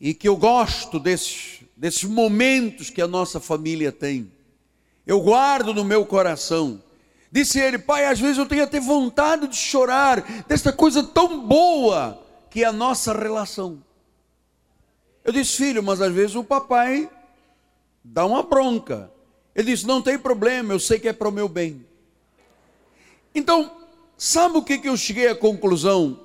e 0.00 0.14
que 0.14 0.28
eu 0.28 0.36
gosto 0.36 0.98
desses, 0.98 1.60
desses 1.76 2.04
momentos 2.04 2.90
que 2.90 3.00
a 3.00 3.08
nossa 3.08 3.40
família 3.40 3.90
tem. 3.90 4.30
Eu 5.06 5.20
guardo 5.20 5.72
no 5.72 5.84
meu 5.84 6.04
coração. 6.04 6.82
Disse 7.30 7.58
ele, 7.58 7.78
pai, 7.78 8.06
às 8.06 8.18
vezes 8.20 8.38
eu 8.38 8.46
tenho 8.46 8.64
até 8.64 8.80
vontade 8.80 9.48
de 9.48 9.56
chorar 9.56 10.20
desta 10.46 10.72
coisa 10.72 11.02
tão 11.02 11.46
boa 11.46 12.22
que 12.50 12.62
é 12.62 12.66
a 12.66 12.72
nossa 12.72 13.12
relação. 13.12 13.82
Eu 15.24 15.32
disse, 15.32 15.56
filho, 15.56 15.82
mas 15.82 16.00
às 16.00 16.12
vezes 16.12 16.36
o 16.36 16.44
papai 16.44 17.10
dá 18.02 18.24
uma 18.24 18.42
bronca. 18.42 19.10
Ele 19.56 19.72
disse, 19.72 19.86
não 19.86 20.02
tem 20.02 20.18
problema, 20.18 20.74
eu 20.74 20.78
sei 20.78 21.00
que 21.00 21.08
é 21.08 21.14
para 21.14 21.30
o 21.30 21.32
meu 21.32 21.48
bem. 21.48 21.86
Então, 23.34 23.74
sabe 24.16 24.58
o 24.58 24.62
que, 24.62 24.76
que 24.76 24.88
eu 24.88 24.96
cheguei 24.98 25.28
à 25.28 25.34
conclusão? 25.34 26.20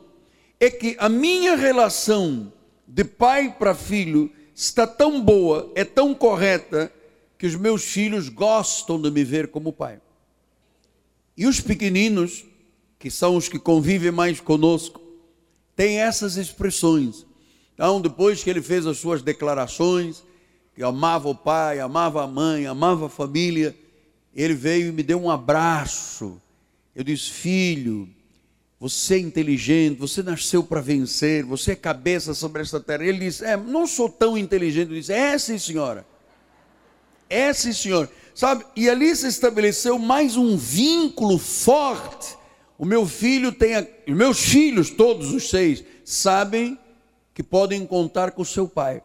É 0.59 0.69
que 0.69 0.97
a 0.99 1.07
minha 1.07 1.55
relação 1.55 2.51
de 2.85 3.05
pai 3.05 3.55
para 3.57 3.73
filho 3.73 4.29
está 4.53 4.85
tão 4.85 5.21
boa, 5.21 5.71
é 5.75 5.85
tão 5.85 6.13
correta, 6.13 6.91
que 7.37 7.47
os 7.47 7.55
meus 7.55 7.85
filhos 7.85 8.27
gostam 8.27 9.01
de 9.01 9.09
me 9.09 9.23
ver 9.23 9.47
como 9.47 9.71
pai. 9.71 9.99
E 11.35 11.47
os 11.47 11.61
pequeninos, 11.61 12.45
que 12.99 13.09
são 13.09 13.37
os 13.37 13.47
que 13.47 13.57
convivem 13.57 14.11
mais 14.11 14.41
conosco, 14.41 15.01
têm 15.75 16.01
essas 16.01 16.35
expressões. 16.35 17.25
Então, 17.73 18.01
depois 18.01 18.43
que 18.43 18.49
ele 18.49 18.61
fez 18.61 18.85
as 18.85 18.99
suas 18.99 19.21
declarações, 19.21 20.21
que 20.75 20.83
amava 20.83 21.29
o 21.29 21.35
pai, 21.35 21.79
amava 21.79 22.23
a 22.23 22.27
mãe, 22.27 22.65
amava 22.65 23.07
a 23.07 23.09
família, 23.09 23.75
ele 24.35 24.53
veio 24.53 24.89
e 24.89 24.91
me 24.91 25.03
deu 25.03 25.21
um 25.21 25.29
abraço. 25.29 26.41
Eu 26.95 27.03
disse: 27.03 27.29
Filho, 27.29 28.09
você 28.79 29.15
é 29.15 29.19
inteligente, 29.19 29.99
você 29.99 30.23
nasceu 30.23 30.63
para 30.63 30.81
vencer, 30.81 31.43
você 31.43 31.73
é 31.73 31.75
cabeça 31.75 32.33
sobre 32.33 32.61
esta 32.61 32.79
terra. 32.79 33.05
Ele 33.05 33.19
disse: 33.19 33.45
É, 33.45 33.55
não 33.57 33.85
sou 33.85 34.09
tão 34.09 34.37
inteligente. 34.37 34.89
Eu 34.89 34.95
disse: 34.95 35.13
É, 35.13 35.37
sim, 35.37 35.57
senhora. 35.57 36.05
É, 37.29 37.53
sim, 37.53 37.73
senhor. 37.73 38.09
Sabe? 38.33 38.65
E 38.75 38.89
ali 38.89 39.15
se 39.15 39.27
estabeleceu 39.27 39.99
mais 39.99 40.35
um 40.35 40.57
vínculo 40.57 41.37
forte. 41.37 42.35
O 42.77 42.85
meu 42.85 43.05
filho 43.05 43.51
tem, 43.51 43.75
a, 43.75 43.85
os 44.07 44.15
meus 44.15 44.39
filhos, 44.39 44.89
todos 44.89 45.31
os 45.31 45.49
seis, 45.49 45.83
sabem 46.03 46.79
que 47.33 47.43
podem 47.43 47.85
contar 47.85 48.31
com 48.31 48.41
o 48.41 48.45
seu 48.45 48.67
pai. 48.67 49.03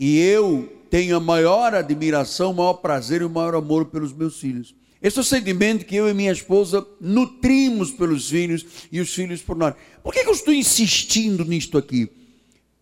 E 0.00 0.18
eu 0.18 0.80
tenho 0.88 1.14
a 1.14 1.20
maior 1.20 1.74
admiração, 1.74 2.52
o 2.52 2.54
maior 2.54 2.72
prazer 2.72 3.20
e 3.20 3.24
o 3.24 3.28
maior 3.28 3.54
amor 3.54 3.84
pelos 3.84 4.14
meus 4.14 4.40
filhos. 4.40 4.74
Esse 5.02 5.18
é 5.18 5.20
o 5.20 5.24
sentimento 5.24 5.84
que 5.84 5.94
eu 5.94 6.08
e 6.08 6.14
minha 6.14 6.32
esposa 6.32 6.86
nutrimos 6.98 7.90
pelos 7.90 8.30
filhos 8.30 8.64
e 8.90 8.98
os 8.98 9.12
filhos 9.12 9.42
por 9.42 9.56
nós. 9.56 9.74
Por 10.02 10.14
que, 10.14 10.22
que 10.22 10.28
eu 10.30 10.32
estou 10.32 10.54
insistindo 10.54 11.44
nisto 11.44 11.76
aqui? 11.76 12.10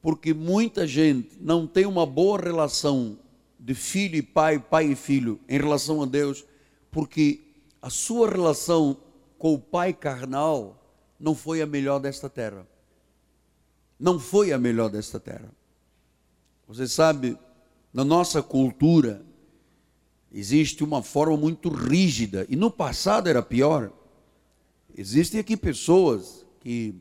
Porque 0.01 0.33
muita 0.33 0.87
gente 0.87 1.31
não 1.41 1.67
tem 1.67 1.87
uma 1.87 2.07
boa 2.07 2.41
relação 2.41 3.19
de 3.59 3.75
filho 3.75 4.15
e 4.15 4.23
pai, 4.23 4.61
pai 4.61 4.93
e 4.93 4.95
filho, 4.95 5.41
em 5.49 5.59
relação 5.59 6.01
a 6.01 6.07
Deus, 6.07 6.45
porque 6.89 7.41
a 7.83 7.91
sua 7.91 8.31
relação 8.31 8.97
com 9.37 9.55
o 9.55 9.59
pai 9.59 9.93
carnal 9.93 10.81
não 11.19 11.35
foi 11.35 11.61
a 11.63 11.67
melhor 11.67 11.99
desta 11.99 12.31
terra. 12.31 12.65
Não 13.99 14.21
foi 14.21 14.53
a 14.53 14.59
melhor 14.59 14.89
desta 14.89 15.19
terra. 15.19 15.58
Você 16.69 16.87
sabe, 16.87 17.39
na 17.95 18.05
nossa 18.05 18.43
cultura, 18.43 19.23
existe 20.31 20.85
uma 20.85 21.03
forma 21.03 21.35
muito 21.35 21.71
rígida, 21.71 22.47
e 22.47 22.57
no 22.57 22.71
passado 22.71 23.27
era 23.27 23.43
pior. 23.43 23.91
Existem 24.95 25.41
aqui 25.41 25.57
pessoas 25.57 26.45
que 26.61 26.95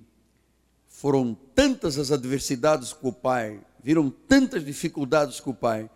foram 0.87 1.37
tantas 1.53 1.97
as 1.97 2.13
adversidades 2.13 2.93
com 2.93 3.09
o 3.09 3.13
pai, 3.13 3.59
viram 3.83 4.09
tantas 4.09 4.63
dificuldades 4.63 5.41
com 5.41 5.51
o 5.51 5.55
pai, 5.55 5.89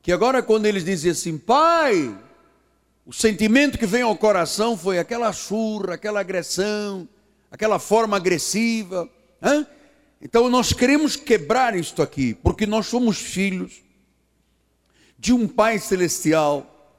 que 0.00 0.12
agora 0.12 0.40
quando 0.40 0.66
eles 0.66 0.84
dizem 0.84 1.10
assim, 1.10 1.36
pai, 1.36 2.16
o 3.04 3.12
sentimento 3.12 3.76
que 3.76 3.86
vem 3.86 4.02
ao 4.02 4.16
coração 4.16 4.76
foi 4.76 5.00
aquela 5.00 5.32
churra, 5.32 5.94
aquela 5.94 6.20
agressão, 6.20 7.08
aquela 7.50 7.80
forma 7.80 8.16
agressiva. 8.16 9.10
Hein? 9.42 9.66
Então 10.20 10.48
nós 10.48 10.72
queremos 10.72 11.16
quebrar 11.16 11.76
isto 11.76 12.02
aqui, 12.02 12.34
porque 12.34 12.66
nós 12.66 12.86
somos 12.86 13.18
filhos 13.18 13.82
de 15.18 15.32
um 15.32 15.46
Pai 15.46 15.78
celestial, 15.78 16.94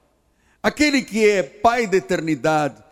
aquele 0.62 1.02
que 1.02 1.28
é 1.28 1.44
Pai 1.44 1.88
da 1.88 1.98
eternidade, 1.98 2.84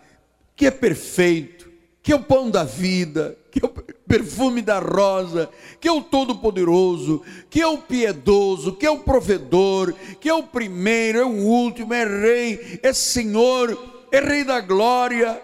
que 0.56 0.66
é 0.66 0.72
perfeito, 0.72 1.70
que 2.02 2.12
é 2.12 2.16
o 2.16 2.24
pão 2.24 2.50
da 2.50 2.64
vida, 2.64 3.38
que 3.52 3.60
é 3.64 3.68
o 3.68 3.70
perfume 3.70 4.62
da 4.62 4.80
rosa, 4.80 5.50
que 5.80 5.88
é 5.88 5.92
o 5.92 6.02
Todo-Poderoso, 6.02 7.24
que 7.50 7.62
é 7.62 7.68
o 7.68 7.78
piedoso, 7.78 8.74
que 8.74 8.86
é 8.86 8.92
o 8.92 9.00
provedor, 9.00 9.94
que 10.20 10.30
é 10.30 10.34
o 10.34 10.44
primeiro, 10.44 11.20
é 11.20 11.26
o 11.26 11.30
último, 11.30 11.94
é 11.94 12.06
Rei, 12.06 12.80
é 12.84 12.94
Senhor, 12.94 13.78
é 14.12 14.20
Rei 14.20 14.44
da 14.44 14.60
glória, 14.60 15.42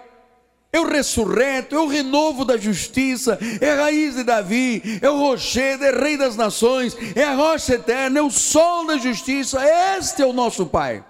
é 0.74 0.80
o 0.80 0.88
ressurreto, 0.88 1.76
é 1.76 1.80
o 1.80 1.88
renovo 1.88 2.46
da 2.46 2.56
justiça, 2.56 3.38
é 3.60 3.72
a 3.72 3.76
raiz 3.76 4.16
de 4.16 4.24
Davi, 4.24 5.00
é 5.02 5.10
o 5.10 5.18
rochedo, 5.18 5.84
é 5.84 5.92
Rei 5.92 6.16
das 6.16 6.38
nações, 6.38 6.96
é 7.14 7.24
a 7.24 7.36
rocha 7.36 7.76
eterna, 7.76 8.20
é 8.20 8.22
o 8.22 8.32
sol 8.32 8.88
da 8.88 8.98
justiça, 8.98 9.60
este 9.98 10.22
é 10.22 10.26
o 10.26 10.32
nosso 10.32 10.66
Pai. 10.66 11.04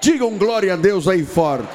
Digam 0.00 0.38
glória 0.38 0.74
a 0.74 0.76
Deus 0.76 1.08
aí 1.08 1.24
forte. 1.24 1.68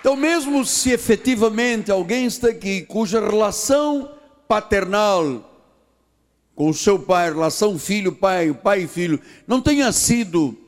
Então, 0.00 0.16
mesmo 0.16 0.66
se 0.66 0.90
efetivamente 0.90 1.90
alguém 1.90 2.26
está 2.26 2.48
aqui 2.48 2.82
cuja 2.82 3.20
relação 3.20 4.10
paternal 4.46 5.50
com 6.54 6.68
o 6.68 6.74
seu 6.74 6.98
pai, 6.98 7.32
relação 7.32 7.78
filho-pai, 7.78 8.52
pai 8.52 8.86
filho, 8.86 9.18
não 9.46 9.62
tenha 9.62 9.90
sido 9.90 10.63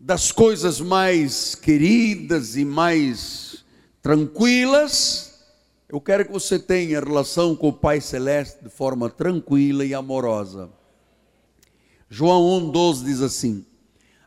das 0.00 0.32
coisas 0.32 0.80
mais 0.80 1.54
queridas 1.54 2.56
e 2.56 2.64
mais 2.64 3.62
tranquilas, 4.00 5.44
eu 5.86 6.00
quero 6.00 6.24
que 6.24 6.32
você 6.32 6.58
tenha 6.58 7.00
relação 7.00 7.54
com 7.54 7.68
o 7.68 7.72
Pai 7.72 8.00
Celeste 8.00 8.64
de 8.64 8.70
forma 8.70 9.10
tranquila 9.10 9.84
e 9.84 9.92
amorosa. 9.92 10.70
João 12.08 12.72
1,12 12.72 13.04
diz 13.04 13.20
assim: 13.20 13.66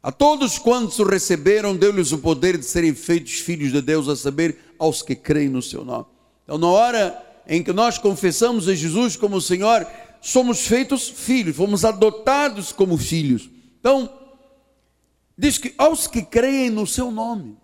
a 0.04 0.12
todos 0.12 0.60
quantos 0.60 1.00
o 1.00 1.04
receberam, 1.06 1.76
deu-lhes 1.76 2.12
o 2.12 2.20
poder 2.20 2.58
de 2.58 2.66
serem 2.66 2.94
feitos 2.94 3.40
filhos 3.40 3.72
de 3.72 3.82
Deus, 3.82 4.08
a 4.08 4.16
saber, 4.16 4.76
aos 4.78 5.02
que 5.02 5.16
creem 5.16 5.50
no 5.50 5.62
seu 5.62 5.84
nome. 5.84 6.06
Então, 6.44 6.58
na 6.58 6.68
hora 6.68 7.42
em 7.48 7.64
que 7.64 7.74
nós 7.74 7.98
confessamos 7.98 8.68
a 8.68 8.76
Jesus 8.76 9.16
como 9.16 9.42
Senhor, 9.42 9.88
somos 10.22 10.68
feitos 10.68 11.10
filhos, 11.10 11.56
fomos 11.56 11.84
adotados 11.84 12.72
como 12.72 12.98
filhos. 12.98 13.50
Então, 13.80 14.10
diz 15.38 15.58
que 15.58 15.74
aos 15.78 16.08
que 16.08 16.22
creem 16.22 16.70
no 16.70 16.86
seu 16.86 17.12
nome. 17.12 17.58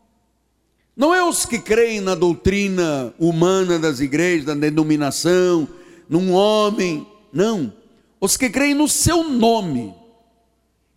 Não 0.96 1.14
é 1.14 1.24
os 1.24 1.46
que 1.46 1.60
creem 1.60 2.02
na 2.02 2.14
doutrina 2.14 3.14
humana 3.18 3.80
das 3.80 4.00
igrejas, 4.00 4.46
da 4.46 4.54
denominação, 4.54 5.68
num 6.10 6.34
homem, 6.34 7.08
não. 7.32 7.74
Os 8.20 8.36
que 8.36 8.50
creem 8.50 8.74
no 8.74 8.88
seu 8.88 9.24
nome. 9.24 9.94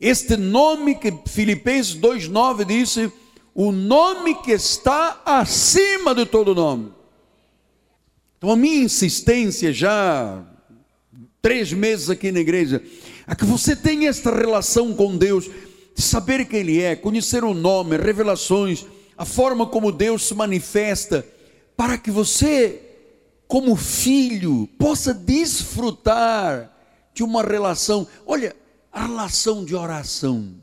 Este 0.01 0.37
nome 0.37 0.97
que 0.97 1.13
Filipenses 1.27 1.95
2,9 1.95 2.65
disse, 2.65 3.13
o 3.55 3.71
nome 3.71 4.35
que 4.43 4.51
está 4.51 5.23
acima 5.25 6.15
de 6.15 6.27
todo 6.27 6.55
nome. 6.55 6.93
Então 8.39 8.51
a 8.51 8.57
minha 8.57 8.83
insistência 8.83 9.73
já 9.73 10.45
três 11.43 11.73
meses 11.73 12.09
aqui 12.09 12.31
na 12.31 12.39
igreja, 12.39 12.81
é 13.27 13.35
que 13.35 13.45
você 13.45 13.75
tenha 13.75 14.09
esta 14.09 14.33
relação 14.33 14.95
com 14.95 15.17
Deus, 15.17 15.45
de 15.45 15.53
saber 15.95 16.45
quem 16.47 16.61
Ele 16.61 16.81
é, 16.81 16.97
conhecer 16.97 17.45
o 17.45 17.55
nome, 17.55 17.97
revelações, 17.97 18.87
a 19.17 19.25
forma 19.25 19.67
como 19.67 19.93
Deus 19.93 20.27
se 20.27 20.35
manifesta, 20.35 21.27
para 21.77 21.99
que 21.99 22.11
você, 22.11 22.81
como 23.47 23.77
filho, 23.77 24.69
possa 24.79 25.13
desfrutar 25.13 26.71
de 27.15 27.23
uma 27.23 27.43
relação. 27.43 28.07
Olha, 28.27 28.57
a 28.91 29.07
relação 29.07 29.65
de 29.65 29.75
oração. 29.75 30.55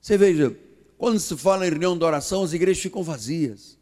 Você 0.00 0.16
veja, 0.16 0.56
quando 0.96 1.18
se 1.18 1.36
fala 1.36 1.66
em 1.66 1.70
reunião 1.70 1.96
de 1.96 2.04
oração, 2.04 2.42
as 2.42 2.52
igrejas 2.52 2.82
ficam 2.82 3.02
vazias. 3.02 3.78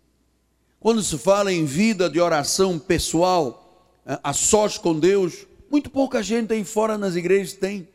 Quando 0.80 1.02
se 1.02 1.16
fala 1.18 1.52
em 1.52 1.64
vida 1.64 2.08
de 2.08 2.20
oração 2.20 2.78
pessoal, 2.78 3.94
a 4.22 4.32
sós 4.32 4.78
com 4.78 4.98
Deus, 4.98 5.46
muito 5.70 5.90
pouca 5.90 6.22
gente 6.22 6.52
aí 6.52 6.64
fora 6.64 6.96
nas 6.96 7.16
igrejas 7.16 7.54
tem. 7.54 7.88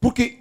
Porque, 0.00 0.38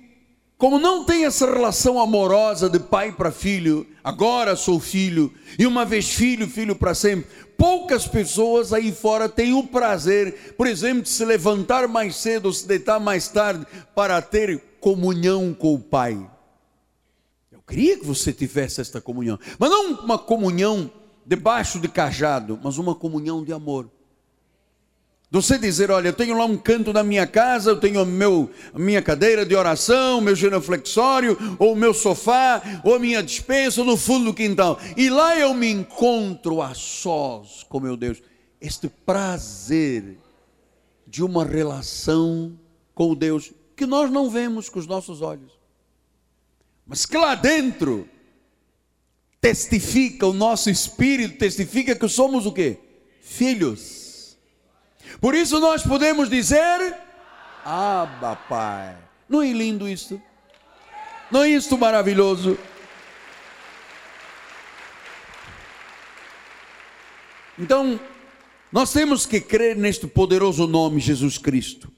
como 0.57 0.79
não 0.79 1.03
tem 1.03 1.25
essa 1.25 1.45
relação 1.45 1.99
amorosa 1.99 2.69
de 2.69 2.79
pai 2.79 3.11
para 3.11 3.31
filho, 3.31 3.85
agora 4.03 4.55
sou 4.55 4.79
filho, 4.79 5.33
e 5.59 5.67
uma 5.67 5.83
vez 5.83 6.13
filho, 6.13 6.47
filho 6.47 6.75
para 6.75 6.95
sempre, 6.95 7.29
poucas 7.57 8.07
pessoas 8.07 8.71
aí 8.71 8.91
fora 8.91 9.27
têm 9.27 9.53
o 9.53 9.63
prazer, 9.63 10.53
por 10.57 10.65
exemplo, 10.65 11.03
de 11.03 11.09
se 11.09 11.25
levantar 11.25 11.87
mais 11.89 12.15
cedo 12.15 12.45
ou 12.45 12.53
se 12.53 12.65
deitar 12.65 12.99
mais 12.99 13.27
tarde 13.27 13.65
para 13.93 14.21
ter 14.21 14.61
comunhão 14.79 15.53
com 15.53 15.73
o 15.73 15.79
Pai. 15.79 16.29
Eu 17.51 17.61
queria 17.67 17.97
que 17.97 18.05
você 18.05 18.31
tivesse 18.31 18.79
esta 18.79 19.01
comunhão, 19.01 19.37
mas 19.59 19.69
não 19.69 19.93
uma 19.95 20.17
comunhão 20.17 20.89
debaixo 21.25 21.79
de 21.79 21.89
cajado, 21.89 22.57
mas 22.63 22.77
uma 22.77 22.95
comunhão 22.95 23.43
de 23.43 23.51
amor. 23.51 23.89
Você 25.31 25.57
dizer, 25.57 25.91
olha, 25.91 26.09
eu 26.09 26.13
tenho 26.13 26.37
lá 26.37 26.45
um 26.45 26.55
canto 26.55 26.93
na 26.93 27.03
minha 27.03 27.25
casa, 27.25 27.71
eu 27.71 27.79
tenho 27.79 28.05
meu, 28.05 28.49
a 28.73 28.79
minha 28.79 29.01
cadeira 29.01 29.45
de 29.45 29.55
oração, 29.55 30.21
meu 30.21 30.35
genuflexório, 30.35 31.37
ou 31.59 31.75
meu 31.75 31.93
sofá, 31.93 32.61
ou 32.83 32.99
minha 32.99 33.21
dispensa 33.23 33.83
no 33.83 33.97
fundo 33.97 34.25
do 34.25 34.33
quintal. 34.33 34.79
E 34.95 35.09
lá 35.09 35.37
eu 35.37 35.53
me 35.53 35.69
encontro 35.69 36.61
a 36.61 36.73
sós 36.73 37.63
com 37.67 37.79
meu 37.79 37.97
Deus. 37.97 38.21
Este 38.61 38.87
prazer 38.87 40.17
de 41.07 41.23
uma 41.23 41.43
relação 41.43 42.57
com 42.93 43.11
o 43.11 43.15
Deus 43.15 43.51
que 43.75 43.85
nós 43.85 44.09
não 44.09 44.29
vemos 44.29 44.69
com 44.69 44.79
os 44.79 44.87
nossos 44.87 45.21
olhos. 45.21 45.51
mas 46.85 47.05
que 47.05 47.17
lá 47.17 47.35
dentro 47.35 48.07
testifica, 49.41 50.25
o 50.25 50.33
nosso 50.33 50.69
espírito 50.69 51.37
testifica 51.37 51.95
que 51.95 52.07
somos 52.07 52.45
o 52.45 52.51
quê? 52.51 52.77
Filhos. 53.21 54.04
Por 55.19 55.33
isso 55.35 55.59
nós 55.59 55.83
podemos 55.83 56.29
dizer: 56.29 56.95
Abba, 57.63 58.35
Pai. 58.35 58.95
Não 59.27 59.41
é 59.41 59.51
lindo 59.51 59.89
isso? 59.89 60.21
Não 61.31 61.43
é 61.43 61.49
isto 61.49 61.77
maravilhoso? 61.77 62.57
Então, 67.57 67.99
nós 68.71 68.91
temos 68.91 69.25
que 69.25 69.39
crer 69.39 69.75
neste 69.75 70.05
poderoso 70.05 70.67
nome, 70.67 70.99
Jesus 70.99 71.37
Cristo. 71.37 71.91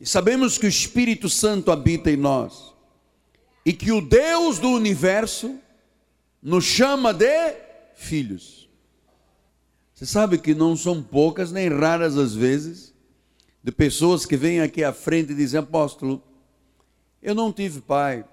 E 0.00 0.06
sabemos 0.06 0.56
que 0.56 0.66
o 0.66 0.68
Espírito 0.68 1.28
Santo 1.28 1.70
habita 1.70 2.10
em 2.10 2.16
nós. 2.16 2.74
E 3.64 3.72
que 3.72 3.92
o 3.92 4.00
Deus 4.00 4.58
do 4.58 4.70
universo 4.70 5.58
nos 6.42 6.64
chama 6.64 7.12
de 7.12 7.54
filhos. 7.94 8.57
Você 9.98 10.06
sabe 10.06 10.38
que 10.38 10.54
não 10.54 10.76
são 10.76 11.02
poucas 11.02 11.50
nem 11.50 11.68
raras 11.68 12.16
as 12.16 12.32
vezes 12.32 12.94
de 13.60 13.72
pessoas 13.72 14.24
que 14.24 14.36
vêm 14.36 14.60
aqui 14.60 14.84
à 14.84 14.92
frente 14.92 15.32
e 15.32 15.34
dizem: 15.34 15.58
Apóstolo, 15.58 16.22
eu 17.20 17.34
não 17.34 17.52
tive 17.52 17.80
pai. 17.80 18.24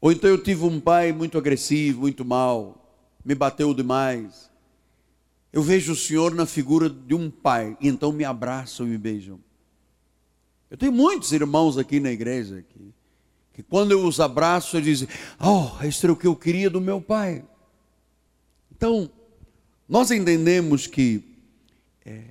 Ou 0.00 0.12
então 0.12 0.30
eu 0.30 0.40
tive 0.40 0.62
um 0.64 0.78
pai 0.78 1.10
muito 1.10 1.36
agressivo, 1.36 2.02
muito 2.02 2.24
mal, 2.24 2.96
me 3.24 3.34
bateu 3.34 3.74
demais. 3.74 4.48
Eu 5.52 5.64
vejo 5.64 5.94
o 5.94 5.96
Senhor 5.96 6.32
na 6.32 6.46
figura 6.46 6.88
de 6.88 7.12
um 7.12 7.28
pai, 7.28 7.76
e 7.80 7.88
então 7.88 8.12
me 8.12 8.24
abraçam 8.24 8.86
e 8.86 8.90
me 8.90 8.98
beijam. 8.98 9.40
Eu 10.70 10.76
tenho 10.76 10.92
muitos 10.92 11.32
irmãos 11.32 11.76
aqui 11.76 11.98
na 11.98 12.12
igreja 12.12 12.64
que, 12.68 12.94
que 13.52 13.62
quando 13.64 13.90
eu 13.90 14.06
os 14.06 14.20
abraço, 14.20 14.76
eles 14.76 15.00
dizem: 15.00 15.08
Oh, 15.40 15.84
este 15.84 16.06
é 16.06 16.10
o 16.12 16.14
que 16.14 16.28
eu 16.28 16.36
queria 16.36 16.70
do 16.70 16.80
meu 16.80 17.00
pai. 17.00 17.44
Então, 18.70 19.10
nós 19.90 20.12
entendemos 20.12 20.86
que 20.86 21.20
é, 22.06 22.22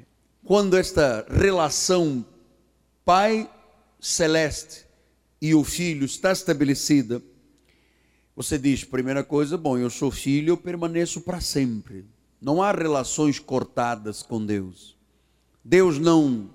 quando 0.46 0.78
esta 0.78 1.26
relação 1.30 2.26
pai 3.04 3.50
celeste 4.00 4.86
e 5.42 5.54
o 5.54 5.62
filho 5.66 6.06
está 6.06 6.32
estabelecida, 6.32 7.22
você 8.34 8.58
diz: 8.58 8.86
primeira 8.86 9.26
coisa, 9.26 9.58
bom, 9.58 9.78
eu 9.78 9.90
sou 9.90 10.10
filho, 10.10 10.52
eu 10.52 10.58
permaneço 10.58 11.20
para 11.20 11.42
sempre. 11.42 12.06
Não 12.42 12.64
há 12.64 12.72
relações 12.72 13.40
cortadas 13.40 14.24
com 14.24 14.46
Deus. 14.46 14.96
Deus 15.62 16.00
não 16.00 16.50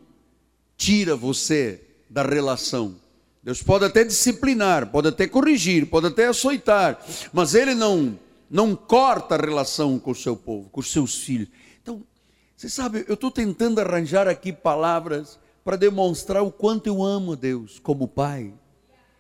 tira 0.74 1.14
você 1.14 1.82
da 2.08 2.22
relação. 2.22 2.96
Deus 3.42 3.62
pode 3.62 3.84
até 3.84 4.04
disciplinar, 4.04 4.90
pode 4.90 5.08
até 5.08 5.28
corrigir, 5.28 5.84
pode 5.84 6.06
até 6.06 6.28
açoitar, 6.28 6.98
mas 7.30 7.54
Ele 7.54 7.74
não, 7.74 8.18
não 8.54 8.76
corta 8.76 9.34
a 9.34 9.38
relação 9.38 9.98
com 9.98 10.12
o 10.12 10.14
seu 10.14 10.36
povo, 10.36 10.68
com 10.70 10.78
os 10.78 10.92
seus 10.92 11.16
filhos. 11.16 11.48
Então, 11.82 12.04
você 12.56 12.68
sabe, 12.68 13.04
eu 13.08 13.14
estou 13.14 13.28
tentando 13.28 13.80
arranjar 13.80 14.28
aqui 14.28 14.52
palavras 14.52 15.40
para 15.64 15.76
demonstrar 15.76 16.40
o 16.40 16.52
quanto 16.52 16.86
eu 16.86 17.02
amo 17.02 17.34
Deus 17.34 17.80
como 17.80 18.06
Pai. 18.06 18.54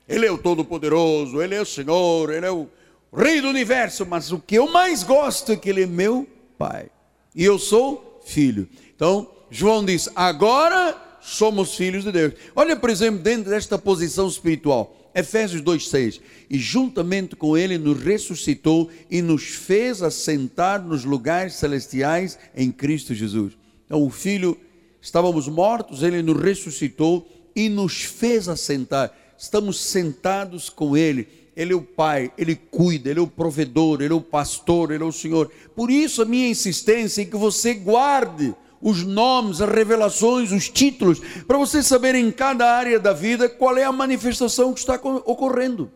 Ele 0.08 0.24
é 0.24 0.30
o 0.30 0.38
Todo-Poderoso, 0.38 1.42
Ele 1.42 1.56
é 1.56 1.60
o 1.60 1.66
Senhor, 1.66 2.30
Ele 2.30 2.46
é 2.46 2.50
o 2.52 2.68
Rei 3.12 3.40
do 3.40 3.48
Universo, 3.48 4.06
mas 4.06 4.30
o 4.30 4.38
que 4.38 4.54
eu 4.54 4.70
mais 4.70 5.02
gosto 5.02 5.50
é 5.50 5.56
que 5.56 5.68
Ele 5.68 5.82
é 5.82 5.86
meu 5.86 6.28
Pai. 6.56 6.88
E 7.34 7.44
eu 7.44 7.58
sou 7.58 8.22
filho. 8.24 8.68
Então, 8.94 9.28
João 9.50 9.84
diz: 9.84 10.08
agora 10.14 10.96
somos 11.20 11.74
filhos 11.74 12.04
de 12.04 12.12
Deus. 12.12 12.34
Olha, 12.54 12.76
por 12.76 12.88
exemplo, 12.88 13.18
dentro 13.18 13.50
desta 13.50 13.76
posição 13.76 14.28
espiritual. 14.28 14.94
Efésios 15.14 15.62
2,6: 15.62 16.20
E 16.50 16.58
juntamente 16.58 17.36
com 17.36 17.56
Ele 17.56 17.78
nos 17.78 18.02
ressuscitou 18.02 18.90
e 19.10 19.22
nos 19.22 19.44
fez 19.44 20.02
assentar 20.02 20.82
nos 20.82 21.04
lugares 21.04 21.54
celestiais 21.54 22.38
em 22.56 22.72
Cristo 22.72 23.14
Jesus. 23.14 23.56
Então, 23.86 24.02
o 24.02 24.10
Filho, 24.10 24.58
estávamos 25.00 25.48
mortos, 25.48 26.02
Ele 26.02 26.22
nos 26.22 26.40
ressuscitou 26.42 27.28
e 27.54 27.68
nos 27.68 28.02
fez 28.02 28.48
assentar. 28.48 29.12
Estamos 29.38 29.80
sentados 29.80 30.68
com 30.68 30.96
Ele 30.96 31.28
ele 31.56 31.72
é 31.72 31.76
o 31.76 31.82
Pai, 31.82 32.32
Ele 32.36 32.56
cuida, 32.56 33.10
Ele 33.10 33.20
é 33.20 33.22
o 33.22 33.28
provedor, 33.28 34.02
Ele 34.02 34.12
é 34.12 34.16
o 34.16 34.20
pastor, 34.20 34.90
Ele 34.90 35.04
é 35.04 35.06
o 35.06 35.12
Senhor. 35.12 35.50
Por 35.74 35.90
isso 35.90 36.22
a 36.22 36.24
minha 36.24 36.48
insistência 36.48 37.22
em 37.22 37.26
que 37.26 37.36
você 37.36 37.74
guarde 37.74 38.54
os 38.84 39.02
nomes, 39.02 39.62
as 39.62 39.70
revelações, 39.70 40.52
os 40.52 40.68
títulos, 40.68 41.18
para 41.46 41.56
você 41.56 41.82
saber 41.82 42.14
em 42.14 42.30
cada 42.30 42.70
área 42.70 43.00
da 43.00 43.14
vida 43.14 43.48
qual 43.48 43.78
é 43.78 43.82
a 43.82 43.90
manifestação 43.90 44.74
que 44.74 44.80
está 44.80 44.96
ocorrendo. 45.24 45.90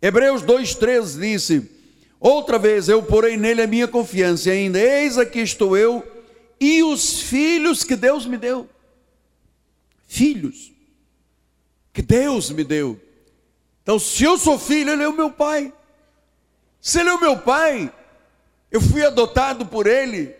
Hebreus 0.00 0.42
2,13 0.44 1.18
disse: 1.18 1.70
Outra 2.20 2.56
vez 2.56 2.88
eu 2.88 3.02
porei 3.02 3.36
nele 3.36 3.62
a 3.62 3.66
minha 3.66 3.88
confiança, 3.88 4.48
ainda, 4.48 4.78
eis 4.78 5.18
aqui 5.18 5.40
estou 5.40 5.76
eu 5.76 6.06
e 6.60 6.84
os 6.84 7.20
filhos 7.20 7.82
que 7.82 7.96
Deus 7.96 8.24
me 8.26 8.38
deu. 8.38 8.68
Filhos 10.06 10.70
que 11.92 12.00
Deus 12.00 12.48
me 12.50 12.62
deu. 12.62 13.00
Então, 13.82 13.98
se 13.98 14.22
eu 14.22 14.38
sou 14.38 14.56
filho, 14.56 14.92
ele 14.92 15.02
é 15.02 15.08
o 15.08 15.12
meu 15.12 15.32
pai. 15.32 15.72
Se 16.80 17.00
ele 17.00 17.08
é 17.08 17.14
o 17.14 17.20
meu 17.20 17.38
pai, 17.38 17.92
eu 18.70 18.80
fui 18.80 19.04
adotado 19.04 19.66
por 19.66 19.88
ele, 19.88 20.36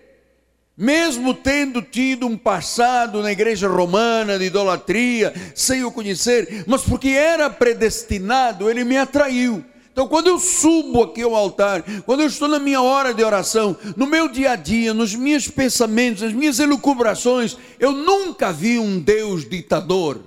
mesmo 0.80 1.34
tendo 1.34 1.82
tido 1.82 2.26
um 2.26 2.38
passado 2.38 3.20
na 3.20 3.30
igreja 3.30 3.68
romana 3.68 4.38
de 4.38 4.46
idolatria, 4.46 5.34
sem 5.54 5.84
o 5.84 5.92
conhecer, 5.92 6.64
mas 6.66 6.80
porque 6.80 7.08
era 7.10 7.50
predestinado, 7.50 8.70
ele 8.70 8.82
me 8.82 8.96
atraiu. 8.96 9.62
Então, 9.92 10.08
quando 10.08 10.28
eu 10.28 10.38
subo 10.38 11.02
aqui 11.02 11.20
ao 11.20 11.34
altar, 11.34 11.84
quando 12.06 12.20
eu 12.20 12.26
estou 12.26 12.48
na 12.48 12.58
minha 12.58 12.80
hora 12.80 13.12
de 13.12 13.22
oração, 13.22 13.76
no 13.94 14.06
meu 14.06 14.26
dia 14.26 14.52
a 14.52 14.56
dia, 14.56 14.94
nos 14.94 15.14
meus 15.14 15.48
pensamentos, 15.48 16.22
nas 16.22 16.32
minhas 16.32 16.58
elucubrações, 16.58 17.58
eu 17.78 17.92
nunca 17.92 18.50
vi 18.50 18.78
um 18.78 18.98
Deus 18.98 19.46
ditador. 19.46 20.18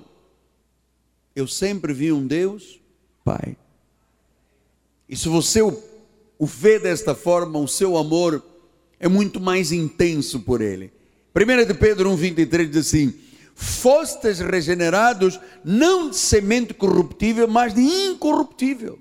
Eu 1.36 1.48
sempre 1.48 1.94
vi 1.94 2.12
um 2.12 2.28
Deus 2.28 2.80
Pai. 3.24 3.56
E 5.10 5.16
se 5.16 5.30
você 5.30 5.63
o, 5.63 5.82
o 6.38 6.46
vê 6.46 6.78
desta 6.78 7.16
forma, 7.16 7.58
o 7.58 7.68
seu 7.68 7.98
amor 7.98 8.53
é 9.04 9.10
muito 9.10 9.38
mais 9.42 9.74
intenso 9.74 10.39
por 10.39 10.62
ele. 10.62 10.89
1 11.36 11.66
de 11.68 11.74
Pedro 11.74 12.10
1,23 12.12 12.70
diz 12.70 12.88
assim: 12.88 13.13
Fostes 13.54 14.39
regenerados 14.39 15.38
não 15.62 16.10
de 16.10 16.16
semente 16.16 16.74
corruptível, 16.74 17.46
mas 17.46 17.74
de 17.74 17.82
incorruptível, 17.82 18.98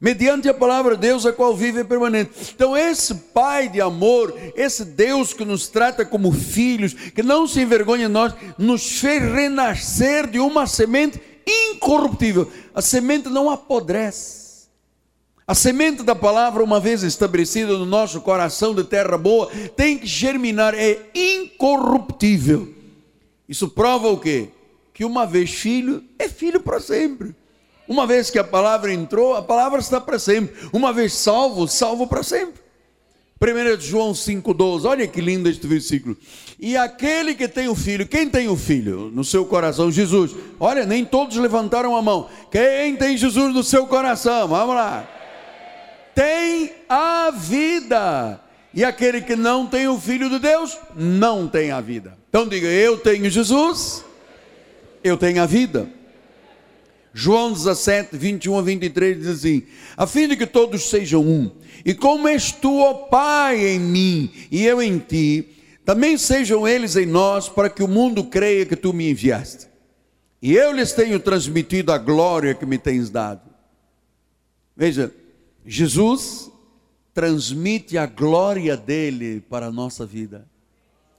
mediante 0.00 0.48
a 0.48 0.54
palavra 0.54 0.94
de 0.94 1.00
Deus, 1.08 1.26
a 1.26 1.32
qual 1.32 1.56
vive 1.56 1.80
e 1.80 1.84
permanente. 1.84 2.30
Então, 2.54 2.76
esse 2.76 3.12
Pai 3.34 3.68
de 3.68 3.80
amor, 3.80 4.32
esse 4.54 4.84
Deus 4.84 5.34
que 5.34 5.44
nos 5.44 5.66
trata 5.66 6.04
como 6.04 6.30
filhos, 6.30 6.94
que 6.94 7.22
não 7.22 7.48
se 7.48 7.60
envergonha 7.60 8.06
de 8.06 8.12
nós, 8.12 8.32
nos 8.56 9.00
fez 9.00 9.20
renascer 9.20 10.28
de 10.28 10.38
uma 10.38 10.68
semente 10.68 11.20
incorruptível. 11.44 12.48
A 12.72 12.80
semente 12.80 13.28
não 13.28 13.50
apodrece. 13.50 14.43
A 15.46 15.54
semente 15.54 16.02
da 16.02 16.14
palavra, 16.14 16.64
uma 16.64 16.80
vez 16.80 17.02
estabelecida 17.02 17.76
no 17.76 17.84
nosso 17.84 18.20
coração 18.22 18.74
de 18.74 18.82
terra 18.82 19.18
boa, 19.18 19.50
tem 19.76 19.98
que 19.98 20.06
germinar, 20.06 20.74
é 20.74 20.98
incorruptível. 21.14 22.72
Isso 23.46 23.68
prova 23.68 24.08
o 24.08 24.18
quê? 24.18 24.48
Que 24.94 25.04
uma 25.04 25.26
vez 25.26 25.50
filho, 25.50 26.02
é 26.18 26.28
filho 26.30 26.60
para 26.60 26.80
sempre. 26.80 27.34
Uma 27.86 28.06
vez 28.06 28.30
que 28.30 28.38
a 28.38 28.44
palavra 28.44 28.90
entrou, 28.90 29.34
a 29.34 29.42
palavra 29.42 29.80
está 29.80 30.00
para 30.00 30.18
sempre. 30.18 30.56
Uma 30.72 30.94
vez 30.94 31.12
salvo, 31.12 31.68
salvo 31.68 32.06
para 32.06 32.22
sempre. 32.22 32.64
1 33.38 33.80
João 33.80 34.12
5,12, 34.12 34.86
olha 34.86 35.06
que 35.06 35.20
lindo 35.20 35.50
este 35.50 35.66
versículo. 35.66 36.16
E 36.58 36.74
aquele 36.78 37.34
que 37.34 37.46
tem 37.46 37.68
o 37.68 37.74
filho, 37.74 38.08
quem 38.08 38.30
tem 38.30 38.48
o 38.48 38.56
filho 38.56 39.10
no 39.12 39.22
seu 39.22 39.44
coração? 39.44 39.92
Jesus. 39.92 40.34
Olha, 40.58 40.86
nem 40.86 41.04
todos 41.04 41.36
levantaram 41.36 41.94
a 41.94 42.00
mão. 42.00 42.30
Quem 42.50 42.96
tem 42.96 43.14
Jesus 43.18 43.52
no 43.52 43.62
seu 43.62 43.86
coração? 43.86 44.48
Vamos 44.48 44.74
lá. 44.74 45.06
Tem 46.14 46.72
a 46.88 47.30
vida. 47.30 48.40
E 48.72 48.84
aquele 48.84 49.20
que 49.20 49.36
não 49.36 49.66
tem 49.66 49.86
o 49.86 50.00
filho 50.00 50.28
de 50.28 50.38
Deus, 50.38 50.76
não 50.96 51.46
tem 51.46 51.70
a 51.70 51.80
vida. 51.80 52.16
Então 52.28 52.48
diga: 52.48 52.66
Eu 52.66 52.98
tenho 52.98 53.30
Jesus, 53.30 54.04
eu 55.02 55.16
tenho 55.16 55.42
a 55.42 55.46
vida. 55.46 55.88
João 57.12 57.52
17, 57.52 58.16
21 58.16 58.58
a 58.58 58.62
23 58.62 59.18
diz 59.18 59.28
assim: 59.28 59.62
A 59.96 60.06
fim 60.06 60.26
de 60.26 60.36
que 60.36 60.46
todos 60.46 60.90
sejam 60.90 61.22
um, 61.22 61.50
e 61.84 61.94
como 61.94 62.26
és 62.26 62.50
tu, 62.50 62.80
ó 62.80 62.94
Pai, 62.94 63.64
em 63.64 63.78
mim 63.78 64.32
e 64.50 64.66
eu 64.66 64.82
em 64.82 64.98
ti, 64.98 65.48
também 65.84 66.18
sejam 66.18 66.66
eles 66.66 66.96
em 66.96 67.06
nós, 67.06 67.48
para 67.48 67.70
que 67.70 67.82
o 67.82 67.88
mundo 67.88 68.24
creia 68.24 68.66
que 68.66 68.74
tu 68.74 68.92
me 68.92 69.10
enviaste. 69.10 69.68
E 70.42 70.54
eu 70.54 70.72
lhes 70.72 70.92
tenho 70.92 71.20
transmitido 71.20 71.92
a 71.92 71.98
glória 71.98 72.54
que 72.54 72.66
me 72.66 72.78
tens 72.78 73.10
dado. 73.10 73.42
Veja, 74.76 75.12
Jesus 75.66 76.50
transmite 77.14 77.96
a 77.96 78.06
glória 78.06 78.76
dele 78.76 79.40
para 79.48 79.66
a 79.66 79.72
nossa 79.72 80.04
vida. 80.04 80.46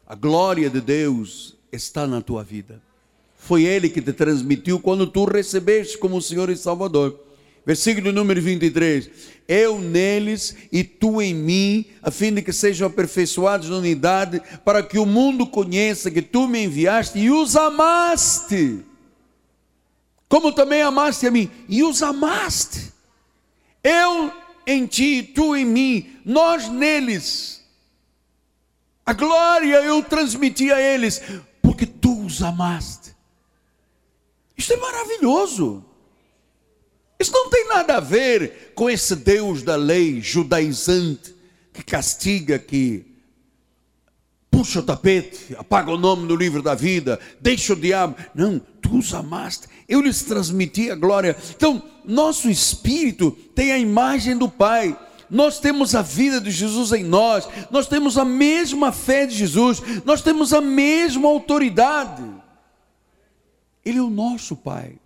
A 0.06 0.14
glória 0.14 0.70
de 0.70 0.82
Deus 0.82 1.56
está 1.72 2.06
na 2.06 2.22
tua 2.22 2.44
vida. 2.44 2.82
foi 3.38 3.64
Ele 3.64 3.90
que 3.90 4.02
te 4.02 4.12
transmitiu 4.12 4.80
quando 4.80 5.06
tu 5.06 5.26
recebeste 5.26 5.98
como 5.98 6.22
Senhor 6.22 6.50
e 6.50 6.58
Salvador. 6.58 7.20
Versículo 7.66 8.12
número 8.12 8.42
23. 8.42 9.10
Eu 9.48 9.80
neles 9.80 10.56
e 10.72 10.84
tu 10.84 11.22
em 11.22 11.34
mim, 11.34 11.86
a 12.02 12.12
fim 12.12 12.34
de 12.34 12.42
que 12.42 12.54
sejam 12.54 12.88
aperfeiçoados 12.88 13.70
na 13.70 13.78
unidade, 13.78 14.42
para 14.64 14.82
que 14.84 14.98
o 14.98 15.06
mundo 15.06 15.48
conheça 15.48 16.12
que 16.12 16.22
tu 16.22 16.48
me 16.48 16.64
enviaste 16.64 17.20
e 17.20 17.32
os 17.32 17.56
amaste, 17.56 18.80
como 20.28 20.52
também 20.52 20.82
amaste 20.82 21.28
a 21.28 21.32
mim, 21.32 21.50
e 21.70 21.84
os 21.84 22.02
amaste. 22.02 22.95
Eu 23.86 24.34
em 24.66 24.88
ti, 24.88 25.22
tu 25.22 25.56
em 25.56 25.64
mim, 25.64 26.20
nós 26.26 26.68
neles. 26.68 27.64
A 29.06 29.14
glória 29.14 29.76
eu 29.76 30.02
transmiti 30.02 30.72
a 30.72 30.82
eles, 30.82 31.22
porque 31.62 31.86
tu 31.86 32.26
os 32.26 32.42
amaste. 32.42 33.16
Isto 34.58 34.74
é 34.74 34.78
maravilhoso. 34.78 35.86
Isso 37.20 37.32
não 37.32 37.48
tem 37.52 37.68
nada 37.68 37.98
a 37.98 38.00
ver 38.00 38.74
com 38.74 38.90
esse 38.90 39.16
Deus 39.16 39.62
da 39.62 39.76
lei 39.76 40.20
judaizante 40.20 41.36
que 41.72 41.84
castiga, 41.84 42.58
que 42.58 43.06
puxa 44.50 44.80
o 44.80 44.84
tapete, 44.84 45.56
apaga 45.60 45.92
o 45.92 45.98
nome 45.98 46.26
no 46.26 46.36
livro 46.36 46.64
da 46.64 46.74
vida, 46.74 47.20
deixa 47.40 47.74
o 47.74 47.76
diabo. 47.76 48.16
Não, 48.34 48.60
tu 48.86 48.98
os 48.98 49.14
amaste, 49.14 49.68
eu 49.90 50.00
lhes 50.00 50.22
transmiti 50.22 50.92
a 50.92 50.96
glória. 50.96 51.36
Então, 51.50 51.82
nosso 52.04 52.50
espírito 52.50 53.32
tem 53.56 53.72
a 53.72 53.80
imagem 53.80 54.38
do 54.38 54.48
Pai. 54.48 54.98
Nós 55.30 55.60
temos 55.60 55.96
a 55.96 56.04
vida 56.04 56.40
de 56.40 56.52
Jesus 56.52 56.92
em 56.92 57.04
nós, 57.04 57.48
nós 57.72 57.88
temos 57.88 58.16
a 58.16 58.24
mesma 58.24 58.92
fé 58.92 59.26
de 59.26 59.36
Jesus, 59.36 59.82
nós 60.06 60.22
temos 60.22 60.54
a 60.54 60.62
mesma 60.62 61.28
autoridade. 61.28 62.24
Ele 63.84 63.98
é 63.98 64.02
o 64.02 64.10
nosso 64.10 64.56
Pai. 64.56 64.98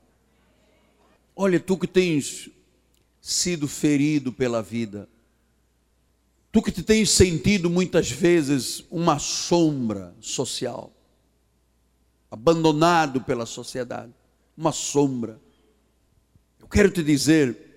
Olha, 1.34 1.58
tu 1.58 1.78
que 1.78 1.88
tens 1.88 2.50
sido 3.22 3.66
ferido 3.66 4.34
pela 4.34 4.62
vida, 4.62 5.08
tu 6.52 6.62
que 6.62 6.72
te 6.72 6.84
tens 6.84 7.12
sentido 7.12 7.70
muitas 7.70 8.12
vezes 8.12 8.84
uma 8.92 9.20
sombra 9.20 10.14
social, 10.20 10.92
abandonado 12.30 13.22
pela 13.22 13.46
sociedade, 13.46 14.14
uma 14.58 14.72
sombra. 14.72 15.40
Eu 16.60 16.68
quero 16.68 16.92
te 16.92 17.04
dizer 17.04 17.70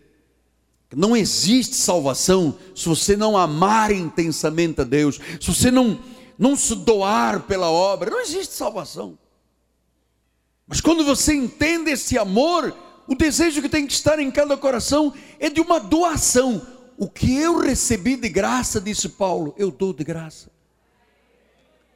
que 0.91 0.97
não 0.97 1.17
existe 1.17 1.75
salvação 1.75 2.59
se 2.75 2.87
você 2.89 3.17
não 3.17 3.37
amar 3.37 3.91
intensamente 3.91 4.83
a 4.83 4.85
Deus, 4.85 5.19
se 5.41 5.47
você 5.55 5.71
não, 5.71 5.99
não 6.39 6.55
se 6.55 6.75
doar 6.75 7.41
pela 7.45 7.71
obra, 7.71 8.11
não 8.11 8.21
existe 8.21 8.53
salvação. 8.53 9.19
Mas 10.67 10.81
quando 10.81 11.05
você 11.05 11.35
entende 11.35 11.91
esse 11.91 12.19
amor, 12.19 12.77
o 13.09 13.15
desejo 13.15 13.63
que 13.63 13.69
tem 13.69 13.87
que 13.87 13.93
estar 13.93 14.19
em 14.19 14.31
cada 14.31 14.57
coração 14.57 15.15
é 15.41 15.49
de 15.49 15.61
uma 15.61 15.81
doação. 15.81 16.61
O 16.99 17.09
que 17.09 17.37
eu 17.37 17.59
recebi 17.59 18.17
de 18.17 18.29
graça, 18.29 18.81
disse 18.81 19.09
Paulo, 19.09 19.55
eu 19.57 19.71
dou 19.71 19.93
de 19.93 20.05
graça. 20.05 20.52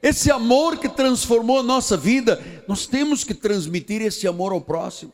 Esse 0.03 0.31
amor 0.31 0.79
que 0.79 0.89
transformou 0.89 1.61
a 1.61 1.63
nossa 1.63 1.97
vida, 1.97 2.41
nós 2.69 2.87
temos 2.87 3.25
que 3.25 3.35
transmitir 3.35 4.03
esse 4.03 4.27
amor 4.27 4.53
ao 4.53 4.61
próximo. 4.61 5.13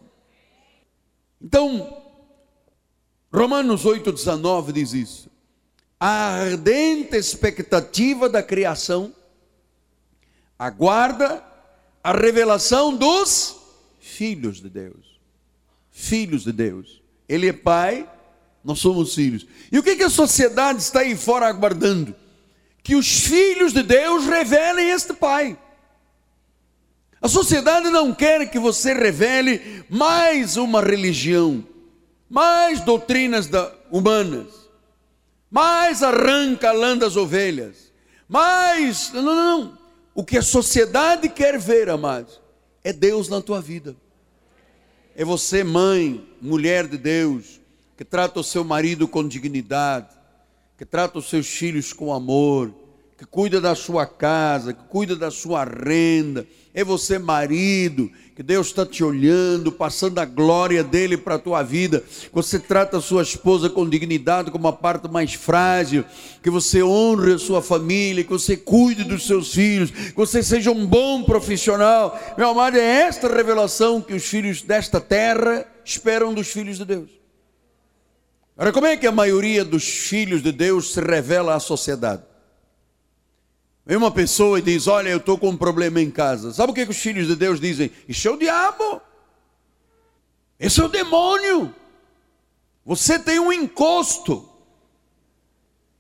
Então, 1.41 2.03
Romanos 3.33 3.85
8,19 3.85 4.73
diz 4.73 4.93
isso. 4.93 5.31
A 5.99 6.35
ardente 6.35 7.17
expectativa 7.17 8.29
da 8.29 8.43
criação 8.43 9.15
aguarda 10.59 11.43
a 12.03 12.13
revelação 12.13 12.97
dos 12.97 13.57
filhos 14.01 14.61
de 14.61 14.69
Deus. 14.69 15.21
Filhos 15.91 16.45
de 16.45 16.53
Deus. 16.53 17.03
Ele 17.29 17.49
é 17.49 17.53
pai, 17.53 18.09
nós 18.63 18.81
somos 18.81 19.15
filhos. 19.15 19.47
E 19.71 19.79
o 19.79 19.83
que, 19.83 19.97
que 19.97 20.03
a 20.03 20.11
sociedade 20.11 20.81
está 20.81 21.01
aí 21.01 21.17
fora 21.17 21.47
aguardando? 21.47 22.15
Que 22.83 22.95
os 22.95 23.21
filhos 23.21 23.73
de 23.73 23.83
Deus 23.83 24.27
revelem 24.27 24.91
este 24.91 25.13
pai. 25.13 25.57
A 27.21 27.29
sociedade 27.29 27.89
não 27.89 28.13
quer 28.13 28.51
que 28.51 28.59
você 28.59 28.93
revele 28.93 29.85
mais 29.89 30.57
uma 30.57 30.81
religião, 30.81 31.65
mais 32.29 32.81
doutrinas 32.81 33.49
humanas, 33.93 34.69
mais 35.49 36.03
arranca 36.03 36.73
lã 36.73 36.99
das 36.99 37.15
ovelhas, 37.15 37.93
mais. 38.29 39.13
Não, 39.13 39.23
não, 39.23 39.35
não. 39.35 39.79
O 40.15 40.25
que 40.25 40.37
a 40.37 40.43
sociedade 40.43 41.29
quer 41.29 41.59
ver, 41.59 41.89
amados, 41.89 42.41
é 42.83 42.93
Deus 42.93 43.29
na 43.29 43.41
tua 43.41 43.61
vida. 43.61 43.95
É 45.15 45.25
você, 45.25 45.63
mãe, 45.63 46.27
mulher 46.41 46.89
de 46.89 46.99
Deus, 46.99 47.61
que 47.97 48.05
trata 48.05 48.41
o 48.41 48.45
seu 48.45 48.65
marido 48.65 49.07
com 49.07 49.27
dignidade, 49.27 50.09
que 50.83 50.87
trata 50.87 51.21
os 51.21 51.31
seus 51.31 51.47
filhos 51.47 51.93
com 51.93 52.13
amor, 52.13 52.75
que 53.17 53.25
cuida 53.25 53.61
da 53.61 53.73
sua 53.73 54.05
casa, 54.05 54.73
que 54.73 54.83
cuida 54.89 55.15
da 55.15 55.31
sua 55.31 55.63
renda. 55.63 56.45
É 56.75 56.83
você, 56.83 57.21
marido, 57.21 58.11
que 58.35 58.43
Deus 58.43 58.67
está 58.67 58.85
te 58.85 59.05
olhando, 59.05 59.71
passando 59.71 60.19
a 60.19 60.25
glória 60.25 60.83
dele 60.83 61.17
para 61.17 61.37
a 61.37 61.39
tua 61.39 61.63
vida. 61.63 62.03
Você 62.33 62.59
trata 62.59 62.97
a 62.97 63.01
sua 63.01 63.23
esposa 63.23 63.71
com 63.71 63.89
dignidade, 63.89 64.51
como 64.51 64.67
a 64.67 64.73
parte 64.73 65.09
mais 65.09 65.35
frágil. 65.35 66.05
Que 66.43 66.51
você 66.51 66.83
honre 66.83 67.35
a 67.35 67.39
sua 67.39 67.63
família, 67.63 68.25
que 68.25 68.31
você 68.31 68.57
cuide 68.57 69.05
dos 69.05 69.25
seus 69.25 69.55
filhos, 69.55 69.93
que 69.93 70.17
você 70.17 70.43
seja 70.43 70.73
um 70.73 70.85
bom 70.85 71.23
profissional. 71.23 72.19
Meu 72.37 72.49
amado, 72.49 72.77
é 72.77 73.03
esta 73.03 73.33
revelação 73.33 74.01
que 74.01 74.15
os 74.15 74.25
filhos 74.25 74.63
desta 74.63 75.01
terra 75.01 75.65
esperam 75.85 76.35
dos 76.35 76.49
filhos 76.49 76.79
de 76.79 76.85
Deus. 76.85 77.22
Agora, 78.63 78.75
como 78.75 78.87
é 78.87 78.97
que 78.97 79.09
a 79.09 79.11
maioria 79.11 79.65
dos 79.65 79.83
filhos 79.83 80.41
de 80.41 80.53
Deus 80.53 80.93
se 80.93 81.01
revela 81.01 81.57
à 81.57 81.59
sociedade? 81.59 82.23
Vem 83.85 83.97
uma 83.97 84.13
pessoa 84.13 84.61
e 84.61 84.63
diz: 84.63 84.87
Olha, 84.87 85.09
eu 85.09 85.17
estou 85.17 85.37
com 85.37 85.49
um 85.49 85.57
problema 85.57 86.01
em 86.01 86.09
casa. 86.09 86.53
Sabe 86.53 86.71
o 86.71 86.75
que, 86.77 86.85
que 86.85 86.93
os 86.93 86.99
filhos 86.99 87.27
de 87.27 87.35
Deus 87.35 87.59
dizem? 87.59 87.91
Isso 88.09 88.29
é 88.29 88.31
o 88.31 88.37
diabo. 88.37 89.03
Esse 90.61 90.81
é 90.81 90.85
o 90.85 90.89
demônio. 90.89 91.75
Você 92.87 93.19
tem 93.19 93.41
um 93.41 93.53
encosto. 93.53 94.49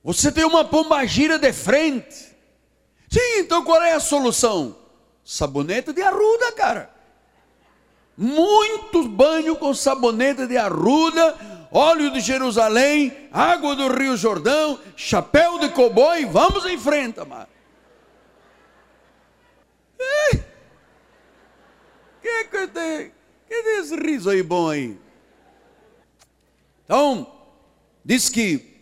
Você 0.05 0.31
tem 0.31 0.45
uma 0.45 0.65
pombagira 0.65 1.41
de 1.41 1.53
frente. 1.53 2.15
Sim, 3.11 3.39
então 3.41 3.65
qual 3.65 3.83
é 3.83 3.95
a 3.95 3.99
solução? 3.99 4.77
Sabonete 5.25 5.93
de 5.93 6.01
arruda, 6.01 6.53
cara. 6.53 6.95
Muito 8.17 9.09
banho 9.09 9.57
com 9.57 9.75
sabonete 9.75 10.47
de 10.47 10.57
arruda, 10.57 11.37
óleo 11.73 12.11
de 12.11 12.21
Jerusalém, 12.21 13.29
água 13.33 13.75
do 13.75 13.89
Rio 13.89 14.17
Jordão, 14.17 14.79
chapéu 14.95 15.59
de 15.59 15.71
cowboy, 15.71 16.25
vamos 16.27 16.67
em 16.67 16.79
frente, 16.79 17.19
amado. 17.19 17.49
Que 22.21 22.45
que 22.45 22.67
tem? 22.69 23.13
Que 23.49 23.63
tem 23.63 23.81
esse 23.81 23.97
riso 23.97 24.31
aí 24.31 24.43
bom 24.43 24.71
aí? 24.71 24.97
Então, 26.85 27.27
diz 28.05 28.29
que 28.29 28.73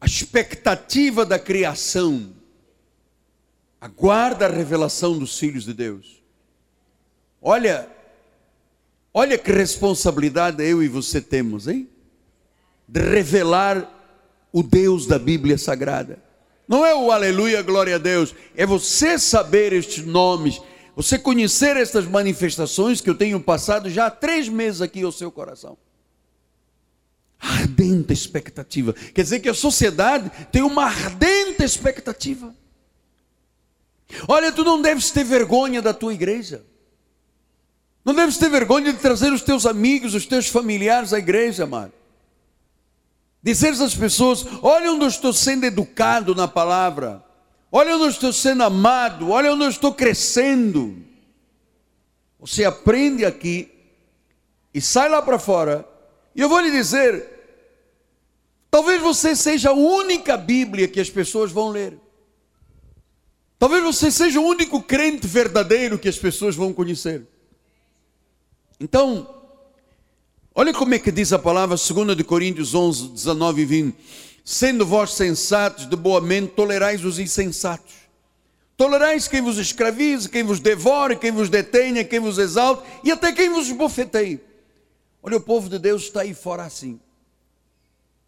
a 0.00 0.06
expectativa 0.06 1.24
da 1.24 1.38
criação 1.38 2.34
aguarda 3.80 4.46
a 4.46 4.50
revelação 4.50 5.18
dos 5.18 5.38
filhos 5.38 5.64
de 5.64 5.74
Deus. 5.74 6.22
Olha, 7.40 7.90
olha 9.12 9.38
que 9.38 9.52
responsabilidade 9.52 10.62
eu 10.62 10.82
e 10.82 10.88
você 10.88 11.20
temos, 11.20 11.68
hein? 11.68 11.88
De 12.86 13.00
revelar 13.00 13.88
o 14.52 14.62
Deus 14.62 15.06
da 15.06 15.18
Bíblia 15.18 15.56
Sagrada. 15.56 16.22
Não 16.68 16.86
é 16.86 16.94
o 16.94 17.10
aleluia, 17.10 17.62
glória 17.62 17.96
a 17.96 17.98
Deus, 17.98 18.34
é 18.54 18.64
você 18.64 19.18
saber 19.18 19.72
estes 19.72 20.04
nomes, 20.04 20.60
você 20.94 21.18
conhecer 21.18 21.76
estas 21.76 22.06
manifestações 22.06 23.00
que 23.00 23.10
eu 23.10 23.14
tenho 23.14 23.40
passado 23.40 23.90
já 23.90 24.06
há 24.06 24.10
três 24.10 24.48
meses 24.48 24.80
aqui 24.80 25.02
ao 25.02 25.12
seu 25.12 25.30
coração. 25.30 25.76
Ardente 27.38 28.12
expectativa. 28.12 28.92
Quer 28.92 29.22
dizer 29.22 29.40
que 29.40 29.48
a 29.48 29.54
sociedade 29.54 30.30
tem 30.52 30.62
uma 30.62 30.84
ardente 30.84 31.64
expectativa. 31.64 32.54
Olha, 34.28 34.52
tu 34.52 34.62
não 34.62 34.80
deves 34.80 35.10
ter 35.10 35.24
vergonha 35.24 35.82
da 35.82 35.92
tua 35.92 36.14
igreja. 36.14 36.64
Não 38.04 38.14
deves 38.14 38.36
ter 38.36 38.48
vergonha 38.48 38.92
de 38.92 38.98
trazer 38.98 39.32
os 39.32 39.42
teus 39.42 39.64
amigos, 39.64 40.14
os 40.14 40.26
teus 40.26 40.48
familiares 40.48 41.12
à 41.12 41.18
igreja, 41.18 41.64
amado. 41.64 41.92
Dizer 43.42 43.70
às 43.70 43.94
pessoas: 43.94 44.44
olha 44.62 44.92
onde 44.92 45.04
eu 45.04 45.08
estou 45.08 45.32
sendo 45.32 45.64
educado 45.64 46.34
na 46.34 46.48
palavra, 46.48 47.24
olha 47.70 47.94
onde 47.94 48.04
eu 48.04 48.10
estou 48.10 48.32
sendo 48.32 48.62
amado, 48.62 49.30
olha 49.30 49.52
onde 49.52 49.64
eu 49.64 49.70
estou 49.70 49.92
crescendo. 49.94 50.96
Você 52.40 52.64
aprende 52.64 53.24
aqui 53.24 53.70
e 54.74 54.80
sai 54.80 55.08
lá 55.08 55.22
para 55.22 55.38
fora, 55.38 55.88
e 56.34 56.40
eu 56.40 56.48
vou 56.48 56.60
lhe 56.60 56.70
dizer: 56.70 57.24
talvez 58.70 59.00
você 59.00 59.36
seja 59.36 59.70
a 59.70 59.74
única 59.74 60.36
Bíblia 60.36 60.88
que 60.88 61.00
as 61.00 61.10
pessoas 61.10 61.52
vão 61.52 61.68
ler. 61.68 61.98
Talvez 63.60 63.84
você 63.84 64.10
seja 64.10 64.40
o 64.40 64.44
único 64.44 64.82
crente 64.82 65.24
verdadeiro 65.24 65.96
que 65.96 66.08
as 66.08 66.18
pessoas 66.18 66.56
vão 66.56 66.72
conhecer. 66.72 67.31
Então, 68.82 69.32
olha 70.52 70.74
como 70.74 70.92
é 70.92 70.98
que 70.98 71.12
diz 71.12 71.32
a 71.32 71.38
palavra 71.38 71.76
2 71.76 72.16
de 72.16 72.24
Coríntios 72.24 72.74
11, 72.74 73.10
19 73.10 73.62
e 73.62 73.64
20. 73.64 73.96
Sendo 74.44 74.84
vós 74.84 75.12
sensatos, 75.12 75.88
de 75.88 75.94
boa 75.94 76.20
mente, 76.20 76.54
tolerais 76.54 77.04
os 77.04 77.20
insensatos. 77.20 77.94
Tolerais 78.76 79.28
quem 79.28 79.40
vos 79.40 79.56
escravize, 79.56 80.28
quem 80.28 80.42
vos 80.42 80.58
devore, 80.58 81.14
quem 81.14 81.30
vos 81.30 81.48
detenha, 81.48 82.02
quem 82.02 82.18
vos 82.18 82.38
exalte 82.38 82.82
e 83.04 83.12
até 83.12 83.30
quem 83.30 83.50
vos 83.50 83.70
bofeteie. 83.70 84.40
Olha, 85.22 85.36
o 85.36 85.40
povo 85.40 85.68
de 85.68 85.78
Deus 85.78 86.02
está 86.02 86.22
aí 86.22 86.34
fora 86.34 86.64
assim. 86.64 86.98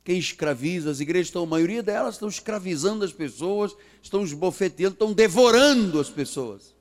Quem 0.05 0.19
escraviza, 0.21 0.89
as 0.89 1.01
igrejas 1.01 1.29
estão, 1.29 1.43
a 1.43 1.47
maioria 1.47 1.83
delas 1.83 2.15
estão 2.15 2.29
escravizando 2.29 3.05
as 3.05 3.13
pessoas, 3.13 3.75
estão 4.01 4.23
esbofeteando, 4.23 4.93
estão 4.93 5.13
devorando 5.13 5.99
as 5.99 6.11
pessoas. 6.11 6.74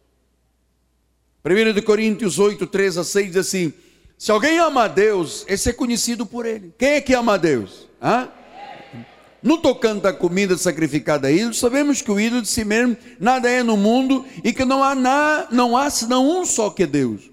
1 1.46 1.82
Coríntios 1.82 2.40
8, 2.40 2.66
3 2.66 2.98
a 3.00 3.04
6 3.04 3.28
diz 3.28 3.36
assim: 3.36 3.74
Se 4.18 4.32
alguém 4.32 4.60
ama 4.60 4.86
a 4.86 4.88
Deus, 4.88 5.44
esse 5.48 5.70
é 5.70 5.74
conhecido 5.74 6.26
por 6.26 6.46
ele. 6.46 6.74
Quem 6.78 6.92
é 6.92 7.02
que 7.02 7.14
ama 7.14 7.34
a 7.34 7.38
Deus? 7.38 7.90
Hã? 8.02 8.30
No 9.42 9.58
tocante 9.58 10.08
à 10.08 10.14
comida 10.14 10.58
sacrificada 10.58 11.28
a 11.28 11.32
ídolos, 11.32 11.60
sabemos 11.60 12.02
que 12.02 12.10
o 12.10 12.18
ídolo 12.18 12.42
de 12.42 12.48
si 12.48 12.64
mesmo 12.64 12.96
nada 13.20 13.50
é 13.50 13.62
no 13.62 13.76
mundo 13.76 14.26
e 14.42 14.54
que 14.54 14.64
não 14.64 14.82
há, 14.82 14.96
na, 14.96 15.48
não 15.52 15.76
há 15.76 15.90
senão 15.90 16.26
um 16.26 16.46
só 16.46 16.70
que 16.70 16.84
é 16.84 16.88
Deus. 16.88 17.30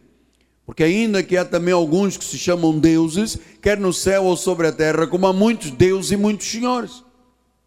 Porque 0.67 0.83
ainda 0.83 1.23
que 1.23 1.37
há 1.37 1.45
também 1.45 1.73
alguns 1.73 2.17
que 2.17 2.25
se 2.25 2.37
chamam 2.37 2.81
deuses, 2.81 3.39
quer 3.63 3.79
no 3.79 3.93
céu 3.93 4.25
ou 4.25 4.37
sobre 4.37 4.67
a 4.67 4.73
terra, 4.73 5.07
como 5.07 5.29
há 5.29 5.33
muitos 5.33 5.71
deuses 5.71 6.11
e 6.11 6.17
muitos 6.17 6.49
senhores. 6.51 7.05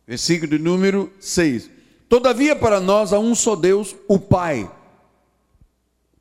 Versículo 0.06 0.58
de 0.58 0.62
número 0.62 1.10
6. 1.22 1.70
Todavia 2.10 2.54
para 2.54 2.82
nós 2.82 3.14
há 3.14 3.20
um 3.20 3.34
só 3.34 3.56
Deus, 3.56 3.96
o 4.10 4.20
Pai. 4.20 4.70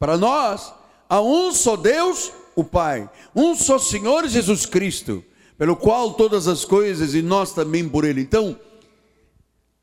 Para 0.03 0.19
nós 0.19 0.75
há 1.09 1.23
um 1.23 1.53
só 1.53 1.77
Deus, 1.77 2.33
o 2.57 2.65
Pai. 2.65 3.09
Um 3.37 3.55
só 3.55 3.79
Senhor 3.79 4.27
Jesus 4.27 4.67
Cristo 4.67 5.23
pelo 5.57 5.77
qual 5.77 6.15
todas 6.15 6.49
as 6.49 6.65
coisas 6.65 7.15
e 7.15 7.23
nós 7.23 7.53
também 7.53 7.89
por 7.89 8.05
ele. 8.05 8.21
Então, 8.21 8.59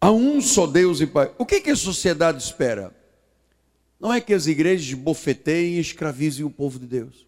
há 0.02 0.12
um 0.12 0.42
só 0.42 0.68
Deus 0.68 1.00
e 1.00 1.08
Pai. 1.08 1.34
O 1.38 1.46
que, 1.46 1.62
que 1.62 1.70
a 1.70 1.76
sociedade 1.76 2.44
espera? 2.44 2.94
Não 3.98 4.14
é 4.14 4.20
que 4.20 4.34
as 4.34 4.46
igrejas 4.46 4.94
bofeteiem 4.94 5.76
e 5.76 5.80
escravizem 5.80 6.44
o 6.44 6.50
povo 6.50 6.78
de 6.80 6.86
Deus, 6.86 7.26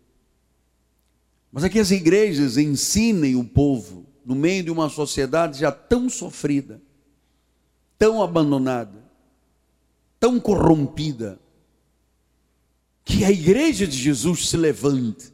mas 1.49 1.63
é 1.63 1.69
que 1.69 1.79
as 1.79 1.91
igrejas 1.91 2.57
ensinem 2.57 3.37
o 3.37 3.45
povo 3.45 4.05
no 4.25 4.35
meio 4.35 4.65
de 4.65 4.69
uma 4.69 4.89
sociedade 4.89 5.59
já 5.59 5.71
tão 5.71 6.09
sofrida, 6.09 6.81
tão 7.97 8.21
abandonada, 8.21 9.01
tão 10.19 10.41
corrompida, 10.41 11.39
que 13.11 13.25
a 13.25 13.31
igreja 13.31 13.85
de 13.85 13.97
Jesus 13.97 14.49
se 14.49 14.57
levante 14.57 15.31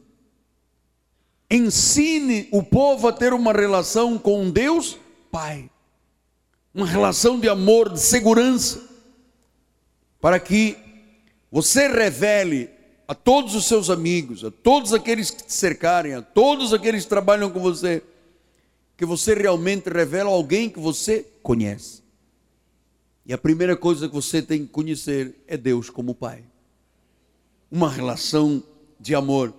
Ensine 1.50 2.46
o 2.52 2.62
povo 2.62 3.08
a 3.08 3.12
ter 3.12 3.32
uma 3.32 3.52
relação 3.52 4.18
com 4.18 4.50
Deus 4.50 4.98
Pai, 5.30 5.70
uma 6.74 6.86
relação 6.86 7.38
de 7.38 7.48
amor, 7.48 7.90
de 7.90 8.00
segurança, 8.00 8.82
para 10.20 10.38
que 10.38 10.76
você 11.50 11.88
revele 11.88 12.70
a 13.06 13.14
todos 13.14 13.54
os 13.54 13.66
seus 13.66 13.88
amigos, 13.88 14.44
a 14.44 14.50
todos 14.50 14.92
aqueles 14.92 15.30
que 15.30 15.44
te 15.44 15.52
cercarem, 15.52 16.14
a 16.14 16.22
todos 16.22 16.74
aqueles 16.74 17.04
que 17.04 17.10
trabalham 17.10 17.50
com 17.50 17.60
você, 17.60 18.02
que 18.96 19.06
você 19.06 19.34
realmente 19.34 19.88
revela 19.88 20.30
alguém 20.30 20.68
que 20.68 20.80
você 20.80 21.26
conhece. 21.42 22.02
E 23.24 23.32
a 23.32 23.38
primeira 23.38 23.76
coisa 23.76 24.08
que 24.08 24.14
você 24.14 24.42
tem 24.42 24.66
que 24.66 24.72
conhecer 24.72 25.34
é 25.46 25.56
Deus 25.56 25.88
como 25.88 26.14
Pai. 26.14 26.44
Uma 27.70 27.90
relação 27.90 28.62
de 28.98 29.14
amor 29.14 29.54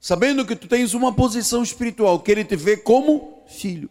sabendo 0.00 0.46
que 0.46 0.56
tu 0.56 0.66
tens 0.66 0.94
uma 0.94 1.12
posição 1.12 1.62
espiritual, 1.62 2.18
que 2.20 2.32
ele 2.32 2.44
te 2.44 2.56
vê 2.56 2.76
como 2.76 3.44
filho. 3.46 3.90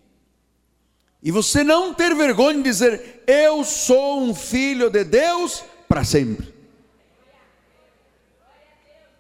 E 1.22 1.32
você 1.32 1.64
não 1.64 1.94
ter 1.94 2.16
vergonha 2.16 2.58
de 2.58 2.64
dizer, 2.64 3.24
eu 3.28 3.64
sou 3.64 4.22
um 4.22 4.34
filho 4.34 4.90
de 4.90 5.04
Deus 5.04 5.64
para 5.88 6.04
sempre. 6.04 6.52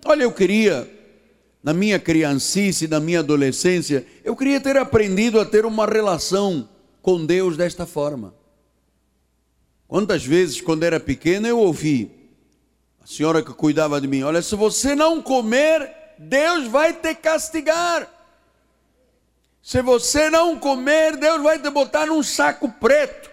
Olha, 0.06 0.23
eu 0.23 0.32
queria, 0.32 0.89
na 1.62 1.73
minha 1.73 1.99
criancice, 1.99 2.88
na 2.88 2.99
minha 2.99 3.19
adolescência, 3.19 4.08
eu 4.23 4.36
queria 4.36 4.60
ter 4.60 4.78
aprendido 4.78 5.39
a 5.39 5.45
ter 5.45 5.65
uma 5.65 5.86
relação 5.86 6.67
com 7.02 7.23
Deus 7.23 7.56
desta 7.56 7.86
forma. 7.86 8.34
Quantas 9.88 10.25
vezes, 10.25 10.62
quando 10.62 10.84
era 10.84 10.99
pequeno, 10.99 11.47
eu 11.47 11.60
ouvi 11.60 12.18
a 13.01 13.07
senhora 13.07 13.41
que 13.41 13.53
cuidava 13.53 13.99
de 13.99 14.07
mim: 14.07 14.23
Olha, 14.23 14.41
se 14.41 14.55
você 14.55 14.95
não 14.95 15.21
comer 15.21 15.99
Deus 16.19 16.67
vai 16.67 16.91
te 16.91 17.15
castigar. 17.15 18.13
Se 19.63 19.81
você 19.81 20.29
não 20.29 20.59
comer, 20.59 21.15
Deus 21.15 21.41
vai 21.41 21.57
te 21.59 21.69
botar 21.69 22.07
num 22.07 22.21
saco 22.21 22.69
preto, 22.69 23.29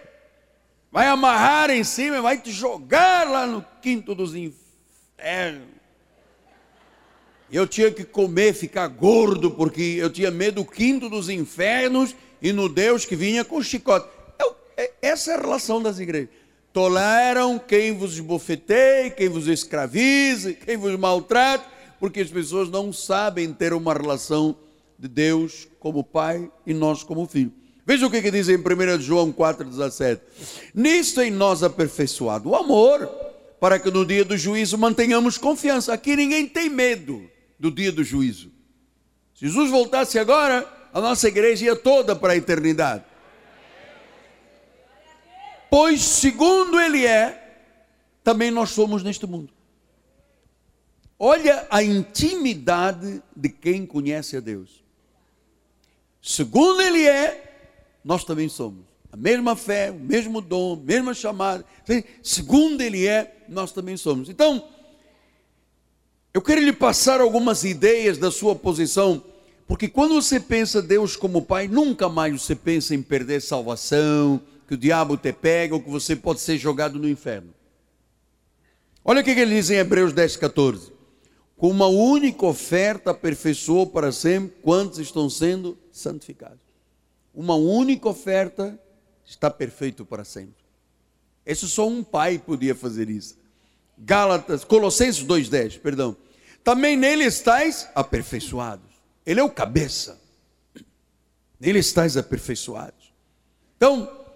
vai 0.89 1.07
amarrar 1.07 1.69
em 1.69 1.83
cima, 1.83 2.21
vai 2.21 2.37
te 2.37 2.51
jogar 2.51 3.27
lá 3.27 3.45
no 3.45 3.65
quinto 3.81 4.15
dos 4.15 4.33
infernos. 4.35 5.67
Eu 7.51 7.67
tinha 7.67 7.91
que 7.91 8.05
comer, 8.05 8.53
ficar 8.53 8.87
gordo, 8.87 9.51
porque 9.51 9.81
eu 9.81 10.09
tinha 10.09 10.31
medo 10.31 10.63
do 10.63 10.65
quinto 10.65 11.09
dos 11.09 11.27
infernos 11.29 12.15
e 12.41 12.53
no 12.53 12.69
Deus 12.69 13.03
que 13.03 13.15
vinha 13.15 13.43
com 13.43 13.61
chicote. 13.61 14.07
Eu, 14.39 14.55
essa 15.01 15.31
é 15.31 15.35
a 15.35 15.41
relação 15.41 15.81
das 15.81 15.99
igrejas. 15.99 16.29
Toleram 16.77 17.57
quem 17.57 17.91
vos 17.91 18.13
esbofeteie, 18.13 19.09
quem 19.09 19.29
vos 19.29 19.47
escravize, 19.47 20.53
quem 20.53 20.77
vos 20.77 20.95
maltrate 20.95 21.65
porque 21.99 22.19
as 22.19 22.29
pessoas 22.29 22.69
não 22.69 22.93
sabem 22.93 23.51
ter 23.51 23.73
uma 23.73 23.95
relação 23.95 24.55
de 24.95 25.07
Deus 25.07 25.67
como 25.79 26.03
Pai 26.03 26.51
e 26.67 26.75
nós 26.75 27.01
como 27.01 27.25
Filho. 27.25 27.51
Veja 27.83 28.05
o 28.05 28.11
que, 28.11 28.21
que 28.21 28.29
diz 28.29 28.47
em 28.47 28.57
1 28.57 29.01
João 29.01 29.33
4,17: 29.33 30.19
Nisto 30.71 31.19
em 31.19 31.31
nós 31.31 31.63
aperfeiçoado 31.63 32.49
o 32.49 32.55
amor, 32.55 33.09
para 33.59 33.79
que 33.79 33.89
no 33.89 34.05
dia 34.05 34.23
do 34.23 34.37
juízo 34.37 34.77
mantenhamos 34.77 35.35
confiança. 35.35 35.91
Aqui 35.93 36.15
ninguém 36.15 36.45
tem 36.45 36.69
medo 36.69 37.27
do 37.59 37.71
dia 37.71 37.91
do 37.91 38.03
juízo. 38.03 38.51
Se 39.33 39.47
Jesus 39.47 39.71
voltasse 39.71 40.19
agora, 40.19 40.63
a 40.93 41.01
nossa 41.01 41.27
igreja 41.27 41.65
ia 41.65 41.75
toda 41.75 42.15
para 42.15 42.33
a 42.33 42.37
eternidade. 42.37 43.03
Pois, 45.69 46.01
segundo 46.01 46.79
Ele 46.79 47.05
é, 47.05 47.65
também 48.23 48.51
nós 48.51 48.69
somos 48.69 49.03
neste 49.03 49.25
mundo. 49.25 49.49
Olha 51.19 51.65
a 51.69 51.81
intimidade 51.81 53.21
de 53.35 53.49
quem 53.49 53.85
conhece 53.85 54.37
a 54.37 54.39
Deus. 54.39 54.83
Segundo 56.21 56.81
Ele 56.81 57.07
é, 57.07 57.69
nós 58.03 58.23
também 58.23 58.47
somos. 58.47 58.85
A 59.11 59.17
mesma 59.17 59.55
fé, 59.55 59.89
o 59.89 59.95
mesmo 59.95 60.41
dom, 60.41 60.73
a 60.73 60.85
mesma 60.85 61.13
chamada. 61.13 61.65
Segundo 62.21 62.81
Ele 62.81 63.07
é, 63.07 63.43
nós 63.47 63.71
também 63.71 63.97
somos. 63.97 64.29
Então, 64.29 64.67
eu 66.33 66.41
quero 66.41 66.61
lhe 66.61 66.73
passar 66.73 67.19
algumas 67.19 67.63
ideias 67.63 68.17
da 68.17 68.29
sua 68.29 68.55
posição, 68.55 69.23
porque 69.67 69.87
quando 69.87 70.13
você 70.13 70.39
pensa 70.39 70.81
Deus 70.81 71.15
como 71.15 71.41
Pai, 71.41 71.67
nunca 71.67 72.07
mais 72.07 72.41
você 72.41 72.55
pensa 72.55 72.93
em 72.93 73.01
perder 73.01 73.41
salvação, 73.41 74.39
que 74.67 74.73
o 74.73 74.77
diabo 74.77 75.17
te 75.17 75.31
pega 75.31 75.73
ou 75.73 75.81
que 75.81 75.89
você 75.89 76.15
pode 76.15 76.41
ser 76.41 76.57
jogado 76.57 76.99
no 76.99 77.07
inferno. 77.09 77.53
Olha 79.03 79.21
o 79.21 79.23
que 79.23 79.31
ele 79.31 79.55
diz 79.55 79.69
em 79.69 79.75
Hebreus 79.75 80.13
10, 80.13 80.35
14 80.37 80.97
com 81.57 81.71
uma 81.71 81.87
única 81.87 82.45
oferta 82.45 83.11
aperfeiçoou 83.11 83.87
para 83.87 84.11
sempre 84.11 84.55
quantos 84.61 84.99
estão 84.99 85.27
sendo 85.27 85.77
santificados. 85.91 86.59
Uma 87.33 87.55
única 87.55 88.07
oferta 88.07 88.79
está 89.25 89.49
perfeito 89.49 90.05
para 90.05 90.23
sempre. 90.23 90.63
Esse 91.43 91.67
só 91.67 91.87
um 91.87 92.03
pai 92.03 92.37
podia 92.37 92.75
fazer 92.75 93.09
isso. 93.09 93.37
Gálatas, 93.97 94.63
Colossenses 94.63 95.23
2:10, 95.23 95.79
perdão. 95.79 96.15
Também 96.63 96.95
nele 96.95 97.23
estáis 97.23 97.89
aperfeiçoados. 97.95 98.85
Ele 99.25 99.39
é 99.39 99.43
o 99.43 99.49
cabeça. 99.49 100.21
Nele 101.59 101.79
estáis 101.79 102.15
aperfeiçoados. 102.15 103.11
Então, 103.77 104.26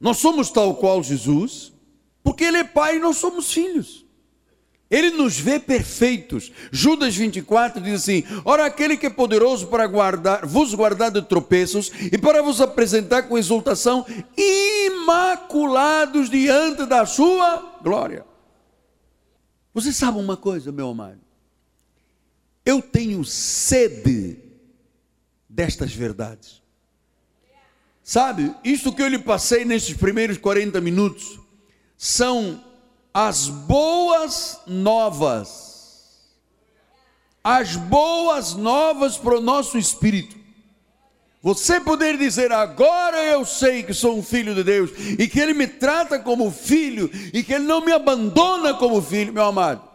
nós 0.00 0.16
somos 0.16 0.50
tal 0.50 0.74
qual 0.76 1.02
Jesus, 1.02 1.72
porque 2.22 2.44
ele 2.44 2.56
é 2.58 2.64
pai 2.64 2.96
e 2.96 3.00
nós 3.00 3.18
somos 3.18 3.52
filhos. 3.52 4.06
Ele 4.90 5.10
nos 5.10 5.38
vê 5.38 5.60
perfeitos. 5.60 6.50
Judas 6.72 7.14
24 7.14 7.80
diz 7.80 8.02
assim: 8.02 8.24
Ora, 8.44 8.64
aquele 8.64 8.96
que 8.96 9.06
é 9.06 9.10
poderoso 9.10 9.68
para 9.68 9.86
guardar, 9.86 10.44
vos 10.44 10.74
guardar 10.74 11.12
de 11.12 11.22
tropeços 11.22 11.92
e 12.10 12.18
para 12.18 12.42
vos 12.42 12.60
apresentar 12.60 13.24
com 13.24 13.38
exultação, 13.38 14.04
imaculados 14.36 16.28
diante 16.28 16.86
da 16.86 17.06
sua 17.06 17.78
glória. 17.82 18.24
Você 19.72 19.92
sabe 19.92 20.18
uma 20.18 20.36
coisa, 20.36 20.72
meu 20.72 20.88
amado? 20.88 21.20
Eu 22.64 22.82
tenho 22.82 23.24
sede 23.24 24.38
destas 25.48 25.92
verdades. 25.92 26.59
Sabe, 28.10 28.52
isto 28.64 28.92
que 28.92 29.00
eu 29.00 29.06
lhe 29.06 29.20
passei 29.20 29.64
nesses 29.64 29.96
primeiros 29.96 30.36
40 30.36 30.80
minutos 30.80 31.38
são 31.96 32.60
as 33.14 33.46
boas 33.46 34.58
novas. 34.66 36.18
as 37.44 37.76
boas 37.76 38.54
novas 38.54 39.16
para 39.16 39.38
o 39.38 39.40
nosso 39.40 39.78
espírito. 39.78 40.36
Você 41.40 41.80
poder 41.80 42.18
dizer, 42.18 42.50
agora 42.50 43.16
eu 43.26 43.44
sei 43.44 43.84
que 43.84 43.94
sou 43.94 44.18
um 44.18 44.24
filho 44.24 44.56
de 44.56 44.64
Deus, 44.64 44.90
e 45.16 45.28
que 45.28 45.38
Ele 45.38 45.54
me 45.54 45.68
trata 45.68 46.18
como 46.18 46.50
filho, 46.50 47.08
e 47.32 47.44
que 47.44 47.54
Ele 47.54 47.64
não 47.64 47.80
me 47.80 47.92
abandona 47.92 48.74
como 48.74 49.00
filho, 49.00 49.32
meu 49.32 49.44
amado, 49.44 49.88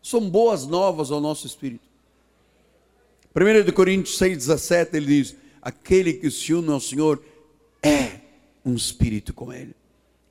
são 0.00 0.30
boas 0.30 0.68
novas 0.68 1.10
ao 1.10 1.20
nosso 1.20 1.48
espírito. 1.48 1.88
1 3.34 3.72
Coríntios 3.72 4.16
6,17 4.20 4.94
ele 4.94 5.06
diz: 5.06 5.36
Aquele 5.60 6.12
que 6.12 6.30
se 6.30 6.54
une 6.54 6.70
ao 6.70 6.78
Senhor 6.78 7.20
é 7.86 8.20
um 8.64 8.74
espírito 8.74 9.32
com 9.32 9.52
Ele. 9.52 9.74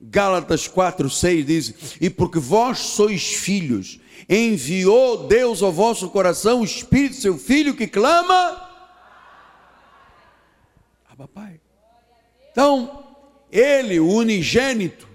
Gálatas 0.00 0.68
4,6 0.68 1.44
diz: 1.44 1.74
E 2.00 2.10
porque 2.10 2.38
vós 2.38 2.78
sois 2.78 3.32
filhos, 3.32 3.98
enviou 4.28 5.26
Deus 5.26 5.62
ao 5.62 5.72
vosso 5.72 6.08
coração 6.10 6.60
o 6.60 6.64
Espírito, 6.64 7.16
seu 7.16 7.38
Filho, 7.38 7.74
que 7.74 7.86
clama 7.86 8.66
papai. 11.16 11.58
Então, 12.52 13.04
ele, 13.50 13.98
o 13.98 14.08
unigênito, 14.08 15.08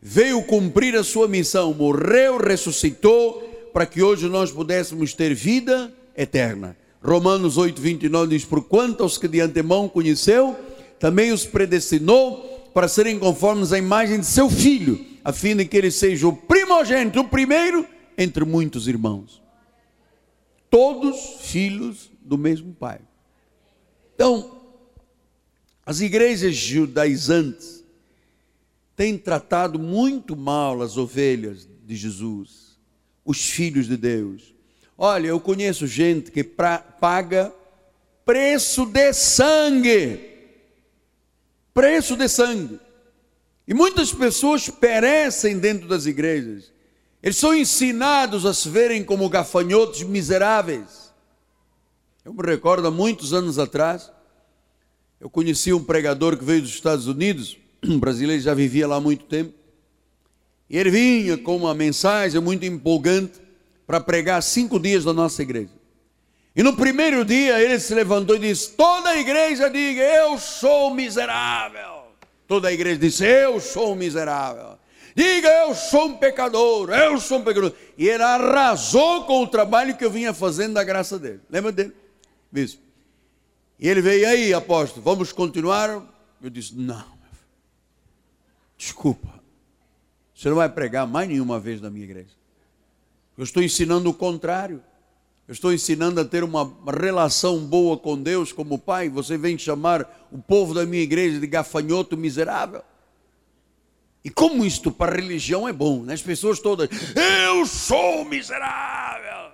veio 0.00 0.42
cumprir 0.42 0.96
a 0.96 1.04
sua 1.04 1.28
missão, 1.28 1.74
morreu, 1.74 2.38
ressuscitou, 2.38 3.42
para 3.72 3.84
que 3.84 4.02
hoje 4.02 4.28
nós 4.28 4.50
pudéssemos 4.50 5.12
ter 5.12 5.34
vida 5.34 5.92
eterna. 6.16 6.76
Romanos 7.02 7.58
8, 7.58 7.80
29 7.80 8.28
diz: 8.36 8.44
Por 8.44 8.64
quanto 8.64 9.02
aos 9.02 9.18
que 9.18 9.28
de 9.28 9.40
antemão 9.40 9.88
conheceu, 9.88 10.56
também 10.98 11.32
os 11.32 11.44
predestinou 11.44 12.70
para 12.74 12.88
serem 12.88 13.18
conformes 13.18 13.72
à 13.72 13.78
imagem 13.78 14.20
de 14.20 14.26
seu 14.26 14.50
filho, 14.50 15.04
a 15.24 15.32
fim 15.32 15.54
de 15.54 15.64
que 15.64 15.76
ele 15.76 15.90
seja 15.90 16.26
o 16.26 16.36
primogênito, 16.36 17.20
o 17.20 17.28
primeiro 17.28 17.86
entre 18.18 18.44
muitos 18.44 18.88
irmãos. 18.88 19.42
Todos 20.68 21.36
filhos 21.40 22.10
do 22.20 22.36
mesmo 22.36 22.74
pai. 22.74 23.00
Então, 24.14 24.60
as 25.86 26.00
igrejas 26.00 26.54
judaizantes 26.54 27.84
têm 28.96 29.18
tratado 29.18 29.78
muito 29.78 30.36
mal 30.36 30.82
as 30.82 30.96
ovelhas 30.96 31.68
de 31.84 31.94
Jesus, 31.94 32.78
os 33.24 33.48
filhos 33.48 33.86
de 33.86 33.96
Deus. 33.96 34.54
Olha, 34.96 35.28
eu 35.28 35.40
conheço 35.40 35.86
gente 35.86 36.30
que 36.30 36.42
pra, 36.42 36.78
paga 36.78 37.52
preço 38.24 38.86
de 38.86 39.12
sangue. 39.12 40.33
Preço 41.74 42.16
de 42.16 42.28
sangue. 42.28 42.78
E 43.66 43.74
muitas 43.74 44.12
pessoas 44.12 44.70
perecem 44.70 45.58
dentro 45.58 45.88
das 45.88 46.06
igrejas. 46.06 46.72
Eles 47.20 47.36
são 47.36 47.54
ensinados 47.54 48.46
a 48.46 48.54
se 48.54 48.68
verem 48.68 49.02
como 49.02 49.28
gafanhotos 49.28 50.02
miseráveis. 50.04 51.12
Eu 52.24 52.32
me 52.32 52.42
recordo 52.42 52.86
há 52.86 52.90
muitos 52.90 53.34
anos 53.34 53.58
atrás, 53.58 54.10
eu 55.20 55.28
conheci 55.28 55.72
um 55.72 55.82
pregador 55.82 56.36
que 56.36 56.44
veio 56.44 56.62
dos 56.62 56.70
Estados 56.70 57.06
Unidos, 57.06 57.58
um 57.84 57.98
brasileiro 57.98 58.42
já 58.42 58.54
vivia 58.54 58.86
lá 58.86 58.96
há 58.96 59.00
muito 59.00 59.24
tempo, 59.24 59.52
e 60.68 60.78
ele 60.78 60.90
vinha 60.90 61.36
com 61.36 61.56
uma 61.56 61.74
mensagem 61.74 62.40
muito 62.40 62.64
empolgante 62.64 63.40
para 63.86 64.00
pregar 64.00 64.42
cinco 64.42 64.78
dias 64.78 65.04
da 65.04 65.12
nossa 65.12 65.42
igreja. 65.42 65.83
E 66.56 66.62
no 66.62 66.76
primeiro 66.76 67.24
dia 67.24 67.60
ele 67.60 67.80
se 67.80 67.94
levantou 67.94 68.36
e 68.36 68.40
disse: 68.40 68.72
Toda 68.72 69.10
a 69.10 69.18
igreja 69.18 69.68
diga, 69.68 70.02
eu 70.02 70.38
sou 70.38 70.94
miserável. 70.94 72.04
Toda 72.46 72.68
a 72.68 72.72
igreja 72.72 72.98
disse: 72.98 73.24
Eu 73.24 73.58
sou 73.60 73.96
miserável. 73.96 74.78
Diga, 75.16 75.48
eu 75.48 75.74
sou 75.74 76.06
um 76.06 76.16
pecador, 76.16 76.90
eu 76.90 77.20
sou 77.20 77.38
um 77.38 77.44
pecador. 77.44 77.72
E 77.96 78.08
ele 78.08 78.22
arrasou 78.22 79.24
com 79.24 79.42
o 79.42 79.46
trabalho 79.46 79.96
que 79.96 80.04
eu 80.04 80.10
vinha 80.10 80.34
fazendo 80.34 80.74
da 80.74 80.82
graça 80.82 81.18
dele. 81.18 81.40
Lembra 81.48 81.70
dele? 81.70 81.92
Bispo. 82.50 82.82
E 83.78 83.88
ele 83.88 84.00
veio 84.00 84.28
aí, 84.28 84.52
apóstolo, 84.52 85.02
vamos 85.02 85.32
continuar? 85.32 86.02
Eu 86.42 86.50
disse: 86.50 86.74
Não, 86.74 87.04
desculpa, 88.76 89.40
você 90.34 90.48
não 90.48 90.56
vai 90.56 90.68
pregar 90.68 91.06
mais 91.06 91.28
nenhuma 91.28 91.60
vez 91.60 91.80
na 91.80 91.90
minha 91.90 92.04
igreja. 92.04 92.30
Eu 93.36 93.44
estou 93.44 93.62
ensinando 93.62 94.10
o 94.10 94.14
contrário. 94.14 94.82
Eu 95.46 95.52
estou 95.52 95.72
ensinando 95.72 96.20
a 96.20 96.24
ter 96.24 96.42
uma 96.42 96.74
relação 96.98 97.58
boa 97.58 97.98
com 97.98 98.16
Deus 98.16 98.50
como 98.50 98.78
Pai. 98.78 99.10
Você 99.10 99.36
vem 99.36 99.58
chamar 99.58 100.26
o 100.32 100.38
povo 100.38 100.72
da 100.72 100.86
minha 100.86 101.02
igreja 101.02 101.38
de 101.38 101.46
gafanhoto 101.46 102.16
miserável. 102.16 102.82
E 104.24 104.30
como 104.30 104.64
isto 104.64 104.90
para 104.90 105.12
a 105.12 105.16
religião 105.16 105.68
é 105.68 105.72
bom, 105.72 106.02
né? 106.02 106.14
As 106.14 106.22
pessoas 106.22 106.58
todas, 106.58 106.88
eu 107.14 107.66
sou 107.66 108.24
miserável. 108.24 109.52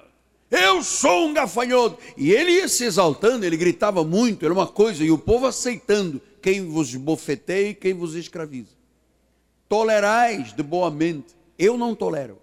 Eu 0.49 0.81
sou 0.85 1.27
um 1.27 1.35
gafanhoto. 1.35 1.99
E 2.17 2.31
ele 2.31 2.53
ia 2.53 2.69
se 2.69 2.85
exaltando, 2.85 3.45
ele 3.45 3.57
gritava 3.57 4.05
muito, 4.05 4.45
era 4.45 4.55
uma 4.55 4.69
coisa, 4.69 5.03
e 5.03 5.11
o 5.11 5.19
povo 5.19 5.47
aceitando 5.47 6.21
quem 6.41 6.67
vos 6.69 6.95
bofeteia 6.95 7.71
e 7.71 7.75
quem 7.75 7.95
vos 7.95 8.15
escraviza. 8.15 8.71
Tolerais 9.69 10.55
de 10.55 10.63
boa 10.63 10.91
mente. 10.91 11.35
Eu 11.59 11.77
não 11.77 11.95
tolero. 11.95 12.40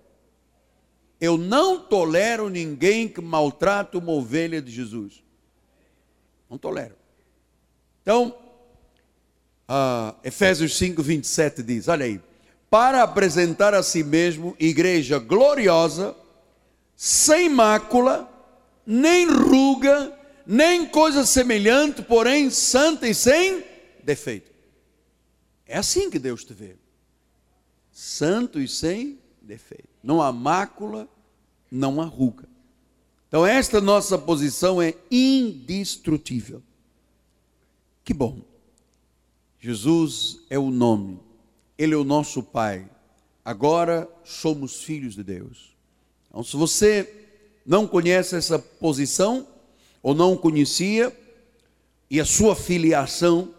Eu 1.20 1.38
não 1.38 1.80
tolero 1.80 2.49
ninguém 2.49 3.07
que 3.07 3.22
maltrata 3.22 3.97
uma 3.97 4.11
ovelha 4.11 4.61
de 4.61 4.72
Jesus. 4.72 5.24
Não 6.49 6.57
tolero. 6.57 6.95
Então, 8.01 8.36
uh, 9.68 10.15
Efésios 10.24 10.78
5, 10.78 11.01
27 11.01 11.63
diz: 11.63 11.88
olha 11.88 12.05
aí, 12.05 12.22
para 12.70 13.03
apresentar 13.03 13.74
a 13.74 13.82
si 13.82 14.03
mesmo 14.03 14.55
igreja 14.59 15.18
gloriosa, 15.18 16.15
sem 16.95 17.49
mácula, 17.49 18.30
nem 18.86 19.28
ruga, 19.28 20.18
nem 20.45 20.88
coisa 20.88 21.26
semelhante, 21.26 22.01
porém 22.01 22.49
santa 22.49 23.07
e 23.07 23.13
sem 23.13 23.63
defeito. 24.03 24.51
É 25.65 25.78
assim 25.78 26.09
que 26.09 26.18
Deus 26.18 26.45
te 26.45 26.53
vê. 26.53 26.78
Santo 27.91 28.59
e 28.59 28.68
sem 28.68 29.20
defeito. 29.41 29.87
Não 30.08 30.22
há 30.22 30.32
mácula, 30.32 31.05
não 31.70 32.01
há 32.01 32.05
ruga. 32.05 32.47
Então, 33.28 33.45
esta 33.45 33.82
nossa 33.82 34.18
posição 34.18 34.82
é 34.82 34.93
indestrutível. 35.12 36.64
Que 38.05 38.14
bom. 38.14 38.39
Jesus 39.60 40.45
é 40.49 40.58
o 40.58 40.72
nome, 40.72 41.20
Ele 41.78 41.93
é 41.93 41.97
o 41.97 42.05
nosso 42.05 42.41
Pai. 42.41 42.89
Agora 43.43 44.10
somos 44.24 44.82
filhos 44.82 45.14
de 45.14 45.26
Deus. 45.26 45.76
Então, 46.30 46.41
se 46.41 46.55
você 46.55 47.28
não 47.66 47.86
conhece 47.86 48.34
essa 48.34 48.58
posição, 48.58 49.45
ou 50.01 50.16
não 50.16 50.38
conhecia, 50.38 51.14
e 52.10 52.22
a 52.22 52.26
sua 52.26 52.55
filiação, 52.55 53.53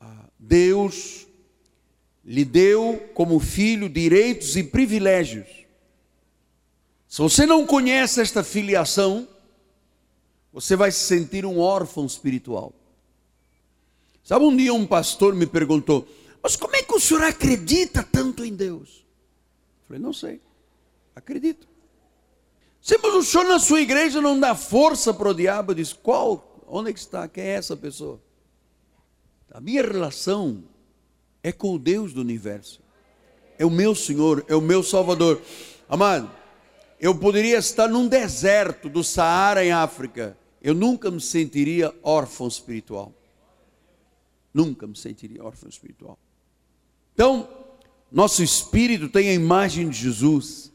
ah, 0.00 0.24
Deus 0.38 1.26
lhe 2.28 2.44
deu 2.44 3.08
como 3.14 3.40
filho 3.40 3.88
direitos 3.88 4.54
e 4.54 4.62
privilégios. 4.62 5.48
Se 7.08 7.22
você 7.22 7.46
não 7.46 7.66
conhece 7.66 8.20
esta 8.20 8.44
filiação, 8.44 9.26
você 10.52 10.76
vai 10.76 10.92
se 10.92 10.98
sentir 10.98 11.46
um 11.46 11.58
órfão 11.58 12.04
espiritual. 12.04 12.74
Sabe, 14.22 14.44
um 14.44 14.54
dia 14.54 14.74
um 14.74 14.86
pastor 14.86 15.34
me 15.34 15.46
perguntou: 15.46 16.06
Mas 16.42 16.54
como 16.54 16.76
é 16.76 16.82
que 16.82 16.94
o 16.94 17.00
senhor 17.00 17.22
acredita 17.22 18.02
tanto 18.02 18.44
em 18.44 18.54
Deus? 18.54 19.06
Eu 19.80 19.86
falei: 19.86 20.02
Não 20.02 20.12
sei, 20.12 20.38
acredito. 21.16 21.66
Sim, 22.82 22.96
mas 23.02 23.14
o 23.14 23.22
senhor 23.22 23.44
na 23.44 23.58
sua 23.58 23.80
igreja 23.80 24.20
não 24.20 24.38
dá 24.38 24.54
força 24.54 25.14
para 25.14 25.30
o 25.30 25.34
diabo. 25.34 25.74
Diz, 25.74 25.94
qual? 25.94 26.62
Onde 26.66 26.90
é 26.90 26.92
que 26.92 26.98
está? 26.98 27.26
Quem 27.26 27.44
é 27.44 27.54
essa 27.54 27.76
pessoa? 27.76 28.20
A 29.50 29.60
minha 29.60 29.82
relação 29.82 30.62
é 31.42 31.52
com 31.52 31.74
o 31.74 31.78
Deus 31.78 32.12
do 32.12 32.20
universo. 32.20 32.80
É 33.58 33.64
o 33.66 33.70
meu 33.70 33.94
Senhor, 33.94 34.44
é 34.48 34.54
o 34.54 34.60
meu 34.60 34.82
Salvador. 34.82 35.40
Amado, 35.88 36.30
eu 37.00 37.14
poderia 37.14 37.58
estar 37.58 37.88
num 37.88 38.06
deserto 38.06 38.88
do 38.88 39.02
Saara 39.02 39.64
em 39.64 39.72
África. 39.72 40.36
Eu 40.62 40.74
nunca 40.74 41.10
me 41.10 41.20
sentiria 41.20 41.94
órfão 42.02 42.48
espiritual. 42.48 43.12
Nunca 44.52 44.86
me 44.86 44.96
sentiria 44.96 45.44
órfão 45.44 45.68
espiritual. 45.68 46.18
Então, 47.14 47.48
nosso 48.10 48.42
espírito 48.42 49.08
tem 49.08 49.28
a 49.28 49.34
imagem 49.34 49.88
de 49.88 49.96
Jesus 49.98 50.68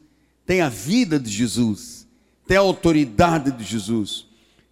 tem 0.46 0.60
a 0.60 0.68
vida 0.68 1.18
de 1.18 1.30
Jesus, 1.30 2.06
tem 2.46 2.56
a 2.56 2.60
autoridade 2.60 3.50
de 3.50 3.64
Jesus. 3.64 4.26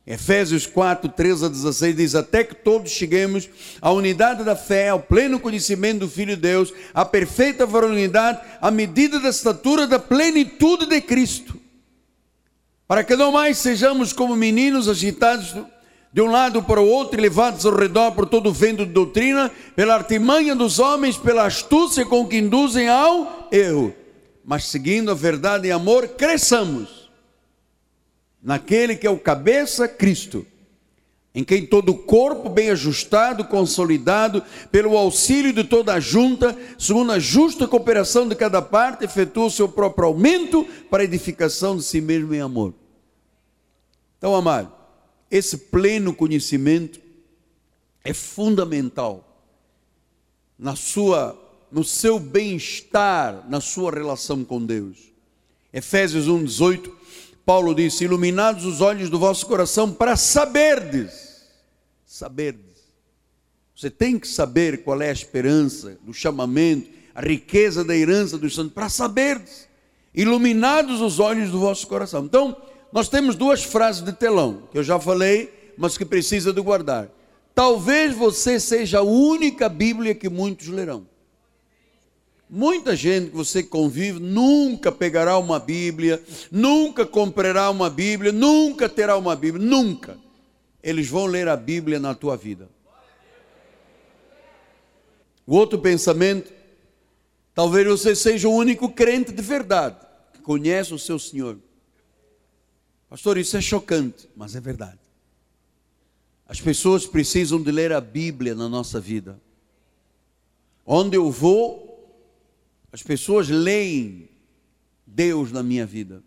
Efésios 0.04 0.66
4, 0.66 1.08
13 1.08 1.44
a 1.44 1.48
16 1.48 1.96
diz: 1.96 2.14
Até 2.14 2.42
que 2.42 2.56
todos 2.56 2.90
cheguemos 2.90 3.48
à 3.80 3.92
unidade 3.92 4.42
da 4.42 4.56
fé, 4.56 4.88
ao 4.88 4.98
pleno 4.98 5.38
conhecimento 5.38 6.00
do 6.00 6.08
Filho 6.08 6.34
de 6.34 6.42
Deus, 6.42 6.72
à 6.92 7.04
perfeita 7.04 7.64
varonilidade, 7.64 8.40
à 8.60 8.70
medida 8.70 9.20
da 9.20 9.28
estatura 9.28 9.86
da 9.86 10.00
plenitude 10.00 10.86
de 10.86 11.00
Cristo, 11.00 11.56
para 12.88 13.04
que 13.04 13.14
não 13.14 13.30
mais 13.30 13.58
sejamos 13.58 14.12
como 14.12 14.34
meninos 14.34 14.88
agitados 14.88 15.54
de 16.12 16.20
um 16.20 16.30
lado 16.30 16.64
para 16.64 16.80
o 16.80 16.88
outro 16.88 17.18
e 17.18 17.22
levados 17.22 17.64
ao 17.64 17.74
redor 17.74 18.10
por 18.10 18.28
todo 18.28 18.50
o 18.50 18.52
vento 18.52 18.84
de 18.84 18.92
doutrina, 18.92 19.52
pela 19.76 19.94
artimanha 19.94 20.54
dos 20.54 20.80
homens, 20.80 21.16
pela 21.16 21.46
astúcia 21.46 22.04
com 22.04 22.26
que 22.26 22.38
induzem 22.38 22.88
ao 22.88 23.48
erro. 23.52 23.94
Mas 24.44 24.64
seguindo 24.64 25.12
a 25.12 25.14
verdade 25.14 25.68
em 25.68 25.70
amor, 25.70 26.08
cresçamos 26.08 27.01
naquele 28.42 28.96
que 28.96 29.06
é 29.06 29.10
o 29.10 29.18
cabeça, 29.18 29.86
Cristo, 29.86 30.46
em 31.34 31.42
quem 31.42 31.64
todo 31.64 31.90
o 31.90 31.98
corpo, 31.98 32.50
bem 32.50 32.70
ajustado, 32.70 33.44
consolidado, 33.44 34.42
pelo 34.70 34.96
auxílio 34.98 35.52
de 35.52 35.64
toda 35.64 35.94
a 35.94 36.00
junta, 36.00 36.56
segundo 36.78 37.12
a 37.12 37.18
justa 37.18 37.66
cooperação 37.66 38.28
de 38.28 38.34
cada 38.34 38.60
parte, 38.60 39.04
efetua 39.04 39.46
o 39.46 39.50
seu 39.50 39.68
próprio 39.68 40.08
aumento 40.08 40.64
para 40.90 41.02
a 41.02 41.04
edificação 41.04 41.76
de 41.76 41.84
si 41.84 42.00
mesmo 42.00 42.34
em 42.34 42.40
amor. 42.40 42.74
Então, 44.18 44.34
amado, 44.34 44.72
esse 45.30 45.56
pleno 45.56 46.14
conhecimento 46.14 47.00
é 48.04 48.12
fundamental 48.12 49.28
na 50.58 50.76
sua 50.76 51.38
no 51.72 51.82
seu 51.82 52.20
bem-estar, 52.20 53.48
na 53.48 53.58
sua 53.58 53.90
relação 53.90 54.44
com 54.44 54.62
Deus. 54.64 54.98
Efésios 55.72 56.28
1:18, 56.28 56.92
Paulo 57.44 57.74
disse: 57.74 58.04
"Iluminados 58.04 58.64
os 58.64 58.80
olhos 58.80 59.10
do 59.10 59.18
vosso 59.18 59.46
coração 59.46 59.92
para 59.92 60.16
saberdes, 60.16 61.42
saberdes. 62.06 62.72
Você 63.74 63.90
tem 63.90 64.18
que 64.18 64.28
saber 64.28 64.84
qual 64.84 65.02
é 65.02 65.08
a 65.08 65.12
esperança 65.12 65.98
do 66.02 66.14
chamamento, 66.14 66.88
a 67.14 67.20
riqueza 67.20 67.84
da 67.84 67.96
herança 67.96 68.38
dos 68.38 68.54
santos 68.54 68.72
para 68.72 68.88
saberdes. 68.88 69.68
Iluminados 70.14 71.00
os 71.00 71.18
olhos 71.18 71.50
do 71.50 71.58
vosso 71.58 71.86
coração. 71.86 72.24
Então, 72.24 72.56
nós 72.92 73.08
temos 73.08 73.34
duas 73.34 73.64
frases 73.64 74.02
de 74.02 74.12
telão, 74.12 74.68
que 74.70 74.78
eu 74.78 74.84
já 74.84 75.00
falei, 75.00 75.72
mas 75.76 75.96
que 75.96 76.04
precisa 76.04 76.52
de 76.52 76.60
guardar. 76.60 77.08
Talvez 77.54 78.14
você 78.14 78.60
seja 78.60 78.98
a 78.98 79.02
única 79.02 79.68
Bíblia 79.68 80.14
que 80.14 80.28
muitos 80.28 80.68
lerão. 80.68 81.06
Muita 82.54 82.94
gente 82.94 83.30
que 83.30 83.34
você 83.34 83.62
convive 83.62 84.20
nunca 84.20 84.92
pegará 84.92 85.38
uma 85.38 85.58
Bíblia, 85.58 86.22
nunca 86.50 87.06
comprará 87.06 87.70
uma 87.70 87.88
Bíblia, 87.88 88.30
nunca 88.30 88.90
terá 88.90 89.16
uma 89.16 89.34
Bíblia, 89.34 89.64
nunca. 89.64 90.18
Eles 90.82 91.08
vão 91.08 91.24
ler 91.24 91.48
a 91.48 91.56
Bíblia 91.56 91.98
na 91.98 92.14
tua 92.14 92.36
vida. 92.36 92.68
O 95.46 95.56
outro 95.56 95.78
pensamento, 95.78 96.52
talvez 97.54 97.86
você 97.86 98.14
seja 98.14 98.46
o 98.46 98.54
único 98.54 98.90
crente 98.90 99.32
de 99.32 99.40
verdade 99.40 99.96
que 100.34 100.40
conhece 100.40 100.92
o 100.92 100.98
seu 100.98 101.18
Senhor. 101.18 101.56
Pastor, 103.08 103.38
isso 103.38 103.56
é 103.56 103.62
chocante, 103.62 104.28
mas 104.36 104.54
é 104.54 104.60
verdade. 104.60 105.00
As 106.46 106.60
pessoas 106.60 107.06
precisam 107.06 107.62
de 107.62 107.72
ler 107.72 107.94
a 107.94 108.00
Bíblia 108.00 108.54
na 108.54 108.68
nossa 108.68 109.00
vida. 109.00 109.40
Onde 110.84 111.16
eu 111.16 111.30
vou, 111.30 111.91
as 112.92 113.02
pessoas 113.02 113.48
leem 113.48 114.28
Deus 115.06 115.50
na 115.50 115.62
minha 115.62 115.86
vida. 115.86 116.22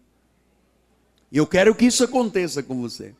E 1.31 1.37
eu 1.37 1.45
quero 1.45 1.75
que 1.75 1.85
isso 1.85 2.03
aconteça 2.03 2.63
com 2.63 2.81
você. 2.81 3.13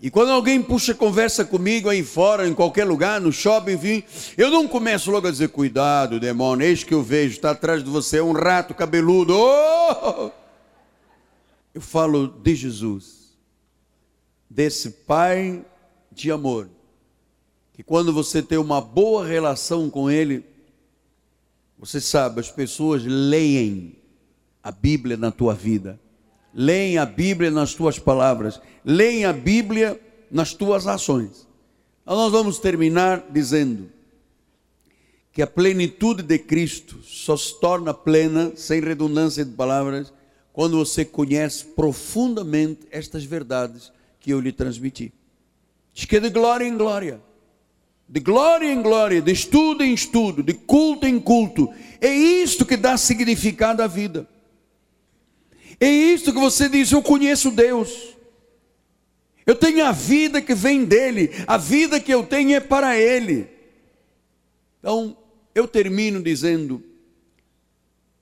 E 0.00 0.10
quando 0.10 0.30
alguém 0.30 0.62
puxa 0.62 0.94
conversa 0.94 1.44
comigo 1.44 1.88
aí 1.88 2.02
fora, 2.02 2.48
em 2.48 2.54
qualquer 2.54 2.84
lugar, 2.84 3.20
no 3.20 3.32
shopping, 3.32 3.72
enfim, 3.72 4.02
eu 4.36 4.50
não 4.50 4.66
começo 4.66 5.10
logo 5.10 5.26
a 5.26 5.30
dizer: 5.30 5.48
cuidado, 5.48 6.20
demônio, 6.20 6.66
eis 6.66 6.82
que 6.82 6.94
eu 6.94 7.02
vejo, 7.02 7.34
está 7.34 7.50
atrás 7.50 7.82
de 7.82 7.90
você 7.90 8.20
um 8.20 8.32
rato 8.32 8.74
cabeludo. 8.74 9.34
Oh! 9.36 10.30
Eu 11.74 11.80
falo 11.80 12.28
de 12.28 12.54
Jesus, 12.54 13.36
desse 14.48 14.90
Pai 14.90 15.64
de 16.12 16.30
amor, 16.30 16.68
que 17.72 17.82
quando 17.82 18.12
você 18.12 18.42
tem 18.42 18.58
uma 18.58 18.80
boa 18.80 19.26
relação 19.26 19.90
com 19.90 20.10
Ele, 20.10 20.44
você 21.84 22.00
sabe, 22.00 22.40
as 22.40 22.50
pessoas 22.50 23.04
leem 23.04 23.96
a 24.62 24.72
Bíblia 24.72 25.18
na 25.18 25.30
tua 25.30 25.52
vida, 25.54 26.00
leem 26.54 26.96
a 26.96 27.04
Bíblia 27.04 27.50
nas 27.50 27.74
tuas 27.74 27.98
palavras, 27.98 28.58
leem 28.82 29.26
a 29.26 29.34
Bíblia 29.34 30.00
nas 30.30 30.54
tuas 30.54 30.86
ações. 30.86 31.46
Então 32.02 32.16
nós 32.16 32.32
vamos 32.32 32.58
terminar 32.58 33.26
dizendo 33.30 33.90
que 35.30 35.42
a 35.42 35.46
plenitude 35.46 36.22
de 36.22 36.38
Cristo 36.38 37.02
só 37.02 37.36
se 37.36 37.60
torna 37.60 37.92
plena, 37.92 38.52
sem 38.56 38.80
redundância 38.80 39.44
de 39.44 39.52
palavras, 39.52 40.10
quando 40.54 40.78
você 40.78 41.04
conhece 41.04 41.66
profundamente 41.66 42.86
estas 42.90 43.24
verdades 43.24 43.92
que 44.20 44.30
eu 44.30 44.40
lhe 44.40 44.52
transmiti. 44.52 45.12
Diz 45.92 46.06
que 46.06 46.16
é 46.16 46.20
de 46.20 46.30
glória 46.30 46.64
em 46.64 46.78
glória 46.78 47.20
de 48.08 48.20
glória 48.20 48.70
em 48.70 48.82
glória, 48.82 49.20
de 49.20 49.32
estudo 49.32 49.82
em 49.82 49.92
estudo, 49.92 50.42
de 50.42 50.54
culto 50.54 51.06
em 51.06 51.18
culto. 51.18 51.72
É 52.00 52.12
isto 52.12 52.66
que 52.66 52.76
dá 52.76 52.96
significado 52.96 53.82
à 53.82 53.86
vida. 53.86 54.28
É 55.80 55.88
isto 55.88 56.32
que 56.32 56.38
você 56.38 56.68
diz: 56.68 56.92
Eu 56.92 57.02
conheço 57.02 57.50
Deus. 57.50 58.14
Eu 59.46 59.54
tenho 59.54 59.84
a 59.84 59.92
vida 59.92 60.40
que 60.40 60.54
vem 60.54 60.84
dele, 60.84 61.30
a 61.46 61.58
vida 61.58 62.00
que 62.00 62.12
eu 62.12 62.24
tenho 62.24 62.54
é 62.54 62.60
para 62.60 62.96
ele. 62.96 63.48
Então, 64.78 65.16
eu 65.54 65.68
termino 65.68 66.22
dizendo: 66.22 66.82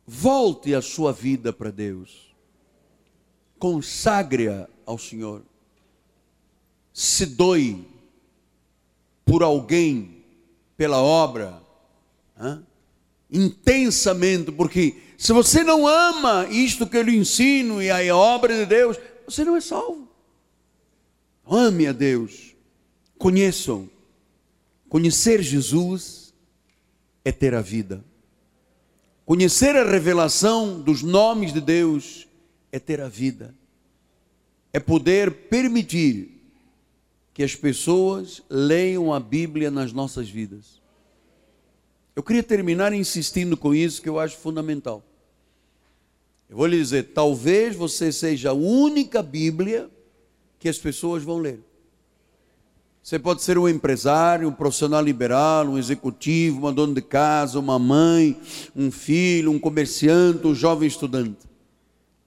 volte 0.06 0.74
a 0.74 0.82
sua 0.82 1.12
vida 1.12 1.52
para 1.52 1.70
Deus, 1.70 2.34
consagre-a 3.58 4.68
ao 4.84 4.98
Senhor, 4.98 5.42
se 6.92 7.24
doe 7.26 7.86
por 9.24 9.42
alguém, 9.42 10.24
pela 10.76 11.00
obra, 11.00 11.62
intensamente, 13.30 14.50
porque 14.52 14.96
se 15.16 15.32
você 15.32 15.62
não 15.62 15.86
ama 15.86 16.46
isto 16.50 16.86
que 16.86 16.96
eu 16.96 17.02
lhe 17.02 17.16
ensino 17.16 17.82
e 17.82 17.90
a 17.90 18.14
obra 18.16 18.56
de 18.56 18.66
Deus, 18.66 18.98
você 19.26 19.44
não 19.44 19.56
é 19.56 19.60
salvo. 19.60 20.08
Ame 21.46 21.86
a 21.86 21.92
Deus, 21.92 22.54
conheçam. 23.18 23.88
Conhecer 24.88 25.42
Jesus 25.42 26.34
é 27.24 27.32
ter 27.32 27.54
a 27.54 27.62
vida. 27.62 28.04
Conhecer 29.24 29.76
a 29.76 29.88
revelação 29.88 30.80
dos 30.80 31.02
nomes 31.02 31.52
de 31.52 31.60
Deus 31.60 32.28
é 32.70 32.78
ter 32.78 33.00
a 33.00 33.08
vida. 33.08 33.54
É 34.72 34.80
poder 34.80 35.48
permitir 35.48 36.31
que 37.34 37.42
as 37.42 37.54
pessoas 37.54 38.42
leiam 38.48 39.12
a 39.12 39.18
Bíblia 39.18 39.70
nas 39.70 39.92
nossas 39.92 40.28
vidas. 40.28 40.80
Eu 42.14 42.22
queria 42.22 42.42
terminar 42.42 42.92
insistindo 42.92 43.56
com 43.56 43.74
isso 43.74 44.02
que 44.02 44.08
eu 44.08 44.18
acho 44.18 44.36
fundamental. 44.36 45.02
Eu 46.48 46.58
vou 46.58 46.66
lhe 46.66 46.76
dizer, 46.76 47.12
talvez 47.14 47.74
você 47.74 48.12
seja 48.12 48.50
a 48.50 48.52
única 48.52 49.22
Bíblia 49.22 49.90
que 50.58 50.68
as 50.68 50.76
pessoas 50.76 51.22
vão 51.22 51.38
ler. 51.38 51.60
Você 53.02 53.18
pode 53.18 53.42
ser 53.42 53.58
um 53.58 53.68
empresário, 53.68 54.48
um 54.48 54.52
profissional 54.52 55.02
liberal, 55.02 55.66
um 55.66 55.78
executivo, 55.78 56.58
uma 56.58 56.72
dona 56.72 56.94
de 56.94 57.02
casa, 57.02 57.58
uma 57.58 57.78
mãe, 57.78 58.38
um 58.76 58.92
filho, 58.92 59.50
um 59.50 59.58
comerciante, 59.58 60.46
um 60.46 60.54
jovem 60.54 60.86
estudante. 60.86 61.50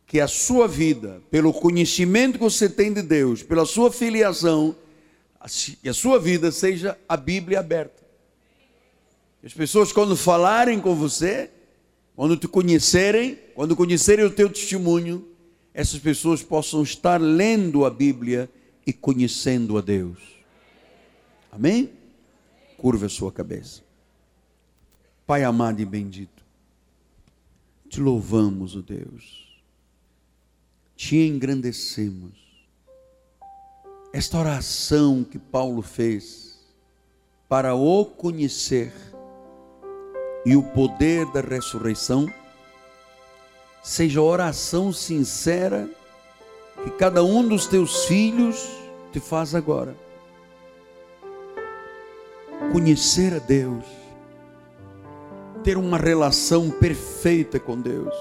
Que 0.06 0.20
a 0.20 0.28
sua 0.28 0.68
vida, 0.68 1.22
pelo 1.30 1.54
conhecimento 1.54 2.34
que 2.34 2.44
você 2.44 2.68
tem 2.68 2.92
de 2.92 3.02
Deus, 3.02 3.42
pela 3.42 3.66
sua 3.66 3.92
filiação, 3.92 4.76
que 5.82 5.90
a 5.90 5.94
sua 5.94 6.20
vida 6.20 6.52
seja 6.52 6.98
a 7.08 7.16
Bíblia 7.16 7.60
aberta. 7.60 8.04
As 9.44 9.54
pessoas, 9.54 9.92
quando 9.92 10.16
falarem 10.18 10.80
com 10.80 10.96
você, 10.96 11.52
quando 12.16 12.36
te 12.36 12.48
conhecerem, 12.48 13.40
quando 13.54 13.76
conhecerem 13.76 14.26
o 14.26 14.32
teu 14.32 14.50
testemunho, 14.50 15.28
essas 15.74 16.00
pessoas 16.00 16.42
possam 16.42 16.82
estar 16.82 17.22
lendo 17.22 17.86
a 17.86 17.90
Bíblia 17.90 18.50
e 18.88 18.92
conhecendo 18.92 19.78
a 19.78 19.82
Deus. 19.82 20.18
Amém? 21.52 21.92
Curva 22.78 23.06
a 23.06 23.10
sua 23.10 23.32
cabeça. 23.32 23.84
Pai 25.28 25.44
amado 25.44 25.82
e 25.82 25.86
bendito, 25.86 26.44
te 27.90 28.00
louvamos, 28.00 28.76
ó 28.76 28.80
oh 28.80 28.82
Deus, 28.84 29.62
te 30.96 31.18
engrandecemos 31.18 32.45
esta 34.16 34.38
oração 34.38 35.26
que 35.30 35.38
Paulo 35.38 35.82
fez 35.82 36.58
para 37.50 37.76
o 37.76 38.06
conhecer 38.06 38.94
e 40.46 40.56
o 40.56 40.64
poder 40.64 41.26
da 41.34 41.42
ressurreição 41.42 42.26
seja 43.84 44.22
oração 44.22 44.94
sincera 44.94 45.90
que 46.82 46.92
cada 46.92 47.26
um 47.26 47.46
dos 47.46 47.68
teus 47.68 48.06
filhos 48.06 48.66
te 49.12 49.20
faz 49.20 49.54
agora. 49.54 49.94
Conhecer 52.72 53.34
a 53.34 53.40
Deus, 53.40 53.84
ter 55.62 55.78
uma 55.78 55.98
relação 55.98 56.72
perfeita 56.72 57.60
com 57.60 57.82
Deus, 57.82 58.16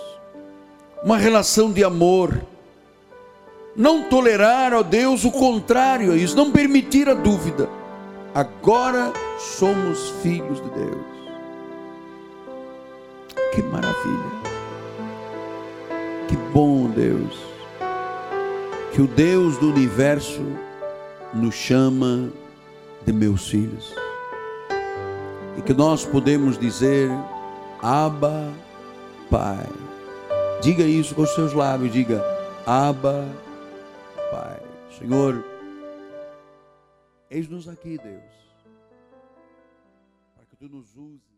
uma 1.05 1.18
relação 1.18 1.72
de 1.72 1.84
amor 1.84 2.45
não 3.77 4.03
tolerar, 4.03 4.72
ó 4.72 4.83
Deus, 4.83 5.25
o 5.25 5.31
contrário 5.31 6.12
a 6.12 6.16
isso, 6.16 6.37
não 6.37 6.51
permitir 6.51 7.09
a 7.09 7.14
dúvida. 7.14 7.68
Agora 8.35 9.12
somos 9.39 10.11
filhos 10.22 10.62
de 10.62 10.70
Deus. 10.70 11.07
Que 13.53 13.62
maravilha! 13.62 14.45
Que 16.29 16.37
bom 16.53 16.89
Deus! 16.89 17.39
Que 18.93 19.03
o 19.03 19.07
Deus 19.09 19.57
do 19.59 19.70
universo 19.70 20.43
nos 21.33 21.55
chama 21.55 22.29
de 23.05 23.12
meus 23.12 23.49
filhos. 23.49 23.93
E 25.59 25.62
que 25.62 25.75
nós 25.75 26.05
podemos 26.05 26.57
dizer, 26.59 27.11
Abba, 27.83 28.53
Pai. 29.31 29.66
Diga 30.61 30.85
isso 30.85 31.14
com 31.14 31.22
os 31.22 31.35
seus 31.35 31.53
lábios, 31.53 31.93
diga, 31.93 32.25
Abba, 32.64 33.27
Pai. 33.27 33.43
Pai. 34.35 34.61
Senhor, 34.99 35.45
eis-nos 37.30 37.68
aqui, 37.68 37.97
Deus, 37.97 38.35
para 40.35 40.45
que 40.47 40.57
tu 40.57 40.68
nos 40.68 40.97
uses. 40.97 41.34